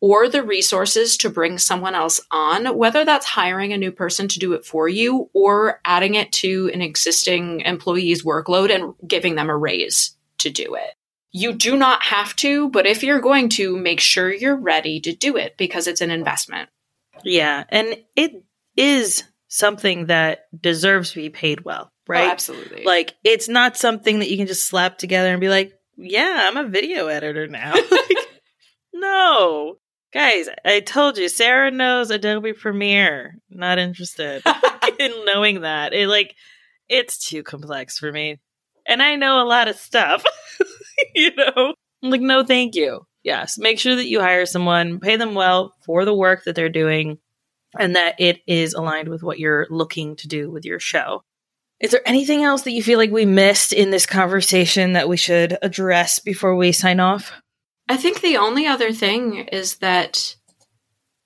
or 0.00 0.28
the 0.28 0.42
resources 0.42 1.16
to 1.18 1.30
bring 1.30 1.58
someone 1.58 1.94
else 1.94 2.20
on, 2.30 2.76
whether 2.76 3.04
that's 3.04 3.26
hiring 3.26 3.72
a 3.72 3.78
new 3.78 3.90
person 3.90 4.28
to 4.28 4.38
do 4.38 4.52
it 4.52 4.64
for 4.64 4.88
you 4.88 5.28
or 5.32 5.80
adding 5.84 6.14
it 6.14 6.30
to 6.30 6.70
an 6.72 6.80
existing 6.80 7.60
employee's 7.62 8.22
workload 8.22 8.72
and 8.74 8.94
giving 9.08 9.34
them 9.34 9.50
a 9.50 9.56
raise 9.56 10.16
to 10.38 10.50
do 10.50 10.74
it. 10.74 10.94
You 11.30 11.52
do 11.52 11.76
not 11.76 12.02
have 12.04 12.34
to, 12.36 12.70
but 12.70 12.86
if 12.86 13.02
you're 13.02 13.20
going 13.20 13.48
to, 13.50 13.76
make 13.76 14.00
sure 14.00 14.32
you're 14.32 14.56
ready 14.56 15.00
to 15.00 15.14
do 15.14 15.36
it 15.36 15.56
because 15.56 15.86
it's 15.86 16.00
an 16.00 16.10
investment. 16.10 16.70
Yeah. 17.24 17.64
And 17.68 17.96
it 18.16 18.44
is 18.76 19.24
something 19.48 20.06
that 20.06 20.46
deserves 20.58 21.10
to 21.10 21.16
be 21.16 21.30
paid 21.30 21.64
well, 21.64 21.90
oh, 21.90 21.92
right? 22.06 22.28
Oh, 22.28 22.30
absolutely. 22.30 22.84
Like, 22.84 23.14
it's 23.24 23.48
not 23.48 23.76
something 23.76 24.20
that 24.20 24.30
you 24.30 24.36
can 24.36 24.46
just 24.46 24.66
slap 24.66 24.98
together 24.98 25.30
and 25.30 25.40
be 25.40 25.48
like, 25.48 25.72
yeah, 25.96 26.48
I'm 26.48 26.56
a 26.56 26.68
video 26.68 27.08
editor 27.08 27.48
now. 27.48 27.74
no, 28.94 29.78
Guys, 30.12 30.48
I 30.64 30.80
told 30.80 31.18
you, 31.18 31.28
Sarah 31.28 31.70
knows 31.70 32.10
Adobe 32.10 32.54
Premiere. 32.54 33.36
Not 33.50 33.78
interested 33.78 34.42
in 34.98 35.24
knowing 35.24 35.62
that. 35.62 35.92
It 35.92 36.08
like 36.08 36.34
it's 36.88 37.18
too 37.18 37.42
complex 37.42 37.98
for 37.98 38.10
me. 38.10 38.38
And 38.86 39.02
I 39.02 39.16
know 39.16 39.42
a 39.42 39.44
lot 39.44 39.68
of 39.68 39.76
stuff. 39.76 40.24
you 41.14 41.30
know? 41.36 41.74
I'm 42.02 42.10
like, 42.10 42.22
no, 42.22 42.44
thank 42.44 42.74
you. 42.74 43.06
Yes. 43.22 43.58
Make 43.58 43.78
sure 43.78 43.96
that 43.96 44.06
you 44.06 44.20
hire 44.20 44.46
someone, 44.46 45.00
pay 45.00 45.16
them 45.16 45.34
well 45.34 45.74
for 45.84 46.04
the 46.06 46.14
work 46.14 46.44
that 46.44 46.54
they're 46.54 46.70
doing, 46.70 47.18
and 47.78 47.96
that 47.96 48.14
it 48.18 48.40
is 48.46 48.72
aligned 48.72 49.08
with 49.08 49.22
what 49.22 49.38
you're 49.38 49.66
looking 49.68 50.16
to 50.16 50.28
do 50.28 50.50
with 50.50 50.64
your 50.64 50.80
show. 50.80 51.22
Is 51.80 51.90
there 51.90 52.06
anything 52.06 52.42
else 52.42 52.62
that 52.62 52.72
you 52.72 52.82
feel 52.82 52.98
like 52.98 53.10
we 53.10 53.26
missed 53.26 53.72
in 53.72 53.90
this 53.90 54.06
conversation 54.06 54.94
that 54.94 55.08
we 55.08 55.16
should 55.16 55.58
address 55.60 56.18
before 56.18 56.56
we 56.56 56.72
sign 56.72 56.98
off? 56.98 57.32
I 57.88 57.96
think 57.96 58.20
the 58.20 58.36
only 58.36 58.66
other 58.66 58.92
thing 58.92 59.48
is 59.48 59.76
that 59.76 60.36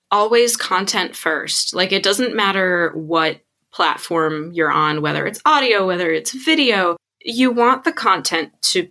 always 0.09 0.55
content 0.55 1.15
first. 1.15 1.73
Like 1.73 1.91
it 1.91 2.03
doesn't 2.03 2.35
matter 2.35 2.91
what 2.93 3.41
platform 3.73 4.51
you're 4.53 4.71
on, 4.71 5.01
whether 5.01 5.25
it's 5.25 5.41
audio, 5.45 5.85
whether 5.87 6.11
it's 6.11 6.31
video, 6.31 6.95
you 7.21 7.51
want 7.51 7.83
the 7.83 7.91
content 7.91 8.53
to 8.61 8.89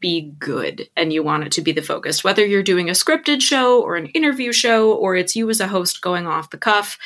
be 0.00 0.32
good 0.38 0.88
and 0.96 1.12
you 1.12 1.22
want 1.22 1.44
it 1.44 1.52
to 1.52 1.62
be 1.62 1.72
the 1.72 1.80
focus. 1.80 2.22
Whether 2.22 2.44
you're 2.44 2.62
doing 2.62 2.90
a 2.90 2.92
scripted 2.92 3.40
show 3.40 3.80
or 3.80 3.96
an 3.96 4.06
interview 4.08 4.52
show 4.52 4.92
or 4.92 5.16
it's 5.16 5.36
you 5.36 5.48
as 5.48 5.60
a 5.60 5.68
host 5.68 6.02
going 6.02 6.26
off 6.26 6.50
the 6.50 6.58
cuff, 6.58 6.98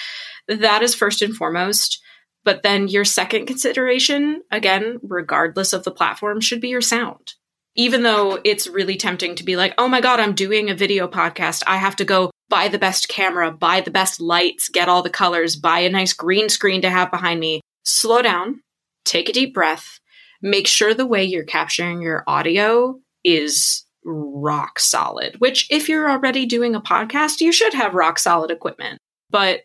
that 0.49 0.83
is 0.83 0.95
first 0.95 1.23
and 1.23 1.37
foremost. 1.37 2.03
But 2.45 2.63
then 2.63 2.89
your 2.89 3.05
second 3.05 3.47
consideration, 3.47 4.43
again, 4.51 4.99
regardless 5.03 5.73
of 5.73 5.85
the 5.85 5.91
platform, 5.91 6.41
should 6.41 6.61
be 6.61 6.69
your 6.69 6.81
sound 6.81 7.35
even 7.79 8.03
though 8.03 8.41
it's 8.45 8.67
really 8.67 8.97
tempting 8.97 9.37
to 9.37 9.45
be 9.45 9.55
like, 9.55 9.73
oh 9.79 9.87
my 9.87 10.01
God, 10.01 10.19
I'm 10.19 10.35
doing 10.35 10.69
a 10.69 10.75
video 10.75 11.07
podcast. 11.07 11.63
I 11.65 11.77
have 11.77 11.95
to 11.97 12.05
go 12.05 12.33
buy 12.49 12.67
the 12.67 12.79
best 12.79 13.09
camera, 13.09 13.53
buy 13.53 13.81
the 13.81 13.93
best 13.93 14.21
lights, 14.21 14.69
get 14.69 14.89
all 14.89 15.01
the 15.01 15.09
colors, 15.09 15.55
buy 15.55 15.79
a 15.81 15.89
nice 15.89 16.13
green 16.13 16.49
screen 16.49 16.83
to 16.83 16.91
have 16.91 17.13
behind 17.13 17.39
me. 17.39 17.61
Slow 17.85 18.21
down, 18.21 18.63
take 19.05 19.29
a 19.29 19.33
deep 19.33 19.55
breath, 19.55 20.01
make 20.43 20.67
sure 20.67 20.93
the 20.93 21.07
way 21.07 21.25
you're 21.25 21.45
capturing 21.45 22.03
your 22.03 22.25
audio 22.27 22.99
is 23.23 23.85
rock 24.05 24.81
solid, 24.81 25.37
which 25.39 25.71
if 25.71 25.89
you're 25.89 26.11
already 26.11 26.47
doing 26.47 26.75
a 26.75 26.81
podcast, 26.81 27.41
you 27.41 27.53
should 27.53 27.75
have 27.75 27.95
rock 27.95 28.19
solid 28.19 28.51
equipment. 28.51 28.99
But 29.31 29.61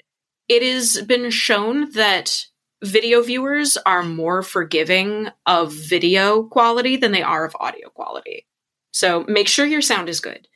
it 0.47 0.61
has 0.61 1.01
been 1.01 1.31
shown 1.31 1.89
that 1.93 2.45
video 2.83 3.21
viewers 3.21 3.77
are 3.85 4.03
more 4.03 4.43
forgiving 4.43 5.29
of 5.45 5.73
video 5.73 6.43
quality 6.43 6.97
than 6.97 7.11
they 7.11 7.21
are 7.21 7.45
of 7.45 7.55
audio 7.59 7.89
quality. 7.89 8.45
So 8.91 9.23
make 9.27 9.47
sure 9.47 9.65
your 9.65 9.81
sound 9.81 10.09
is 10.09 10.19
good. 10.19 10.47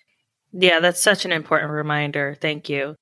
Yeah, 0.52 0.80
that's 0.80 1.02
such 1.02 1.26
an 1.26 1.32
important 1.32 1.72
reminder. 1.72 2.38
Thank 2.40 2.70
you. 2.70 2.96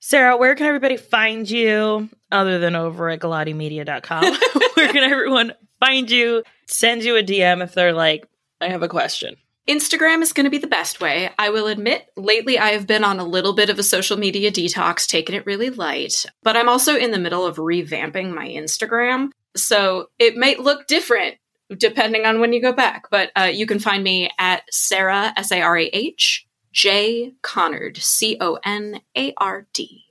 Sarah, 0.00 0.36
where 0.36 0.54
can 0.54 0.66
everybody 0.66 0.96
find 0.96 1.48
you 1.50 2.08
other 2.30 2.58
than 2.58 2.76
over 2.76 3.08
at 3.08 3.20
galatimedia.com? 3.20 4.24
where 4.74 4.92
can 4.92 5.10
everyone 5.10 5.54
find 5.80 6.10
you? 6.10 6.44
Send 6.66 7.02
you 7.02 7.16
a 7.16 7.22
DM 7.22 7.62
if 7.62 7.74
they're 7.74 7.92
like, 7.92 8.28
I 8.60 8.68
have 8.68 8.82
a 8.82 8.88
question. 8.88 9.36
Instagram 9.68 10.22
is 10.22 10.32
going 10.32 10.44
to 10.44 10.50
be 10.50 10.58
the 10.58 10.66
best 10.66 11.00
way. 11.00 11.30
I 11.38 11.50
will 11.50 11.66
admit, 11.66 12.08
lately 12.16 12.58
I 12.58 12.70
have 12.70 12.86
been 12.86 13.04
on 13.04 13.20
a 13.20 13.24
little 13.24 13.52
bit 13.52 13.68
of 13.68 13.78
a 13.78 13.82
social 13.82 14.16
media 14.16 14.50
detox, 14.50 15.06
taking 15.06 15.34
it 15.34 15.44
really 15.44 15.68
light, 15.68 16.24
but 16.42 16.56
I'm 16.56 16.68
also 16.68 16.96
in 16.96 17.10
the 17.10 17.18
middle 17.18 17.44
of 17.44 17.56
revamping 17.56 18.32
my 18.34 18.48
Instagram. 18.48 19.30
So 19.56 20.08
it 20.18 20.36
might 20.36 20.60
look 20.60 20.86
different 20.86 21.36
depending 21.76 22.24
on 22.24 22.40
when 22.40 22.54
you 22.54 22.62
go 22.62 22.72
back, 22.72 23.10
but 23.10 23.30
uh, 23.38 23.44
you 23.44 23.66
can 23.66 23.78
find 23.78 24.02
me 24.02 24.30
at 24.38 24.62
Sarah, 24.70 25.34
S 25.36 25.52
A 25.52 25.60
R 25.60 25.76
A 25.76 25.84
H, 25.92 26.46
J 26.72 27.34
Conard, 27.42 27.98
C 27.98 28.38
O 28.40 28.58
N 28.64 29.00
A 29.16 29.34
R 29.36 29.66
D. 29.74 30.04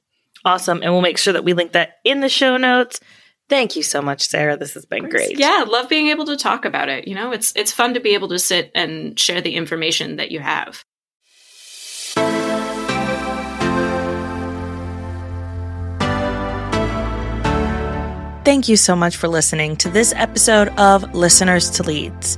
Awesome. 0.46 0.82
And 0.84 0.92
we'll 0.92 1.02
make 1.02 1.18
sure 1.18 1.34
that 1.34 1.44
we 1.44 1.54
link 1.54 1.72
that 1.72 1.98
in 2.04 2.20
the 2.20 2.30
show 2.30 2.58
notes. 2.58 3.00
Thank 3.50 3.78
you 3.78 3.84
so 3.84 4.02
much, 4.02 4.28
Sarah. 4.28 4.58
This 4.58 4.74
has 4.74 4.86
been 4.86 5.08
great. 5.08 5.40
Yeah, 5.40 5.64
love 5.68 5.88
being 5.88 6.08
able 6.08 6.26
to 6.26 6.36
talk 6.36 6.66
about 6.66 6.90
it. 6.90 7.08
You 7.08 7.16
know, 7.16 7.32
it's 7.32 7.54
it's 7.56 7.72
fun 7.72 7.94
to 7.94 8.02
be 8.02 8.14
able 8.14 8.28
to 8.30 8.40
sit 8.40 8.72
and 8.76 9.18
share 9.18 9.40
the 9.40 9.56
information 9.56 10.18
that 10.18 10.32
you 10.32 10.42
have. 10.42 10.84
Thank 18.44 18.70
you 18.70 18.78
so 18.78 18.96
much 18.96 19.18
for 19.18 19.28
listening 19.28 19.76
to 19.78 19.90
this 19.90 20.14
episode 20.16 20.70
of 20.78 21.14
Listeners 21.14 21.70
to 21.72 21.84
Leads. 21.84 22.38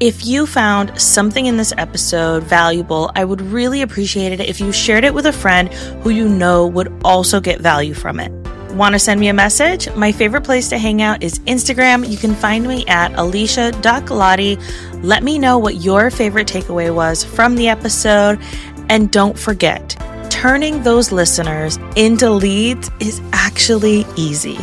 If 0.00 0.26
you 0.26 0.46
found 0.46 1.00
something 1.00 1.46
in 1.46 1.56
this 1.56 1.72
episode 1.78 2.42
valuable, 2.42 3.10
I 3.14 3.24
would 3.24 3.40
really 3.40 3.80
appreciate 3.80 4.32
it 4.32 4.40
if 4.40 4.60
you 4.60 4.70
shared 4.70 5.04
it 5.04 5.14
with 5.14 5.24
a 5.24 5.32
friend 5.32 5.72
who 6.02 6.10
you 6.10 6.28
know 6.28 6.66
would 6.66 6.92
also 7.04 7.40
get 7.40 7.60
value 7.60 7.94
from 7.94 8.20
it. 8.20 8.30
Want 8.76 8.92
to 8.92 8.98
send 8.98 9.18
me 9.20 9.28
a 9.28 9.32
message? 9.32 9.88
My 9.96 10.12
favorite 10.12 10.44
place 10.44 10.68
to 10.68 10.76
hang 10.76 11.00
out 11.00 11.22
is 11.22 11.38
Instagram. 11.40 12.06
You 12.06 12.18
can 12.18 12.34
find 12.34 12.68
me 12.68 12.84
at 12.88 13.10
alesia.galati. 13.12 15.02
Let 15.02 15.22
me 15.22 15.38
know 15.38 15.56
what 15.56 15.76
your 15.76 16.10
favorite 16.10 16.46
takeaway 16.46 16.94
was 16.94 17.24
from 17.24 17.54
the 17.54 17.68
episode. 17.68 18.38
And 18.90 19.10
don't 19.10 19.38
forget, 19.38 19.96
turning 20.28 20.82
those 20.82 21.10
listeners 21.10 21.78
into 21.96 22.30
leads 22.30 22.90
is 23.00 23.22
actually 23.32 24.04
easy. 24.14 24.58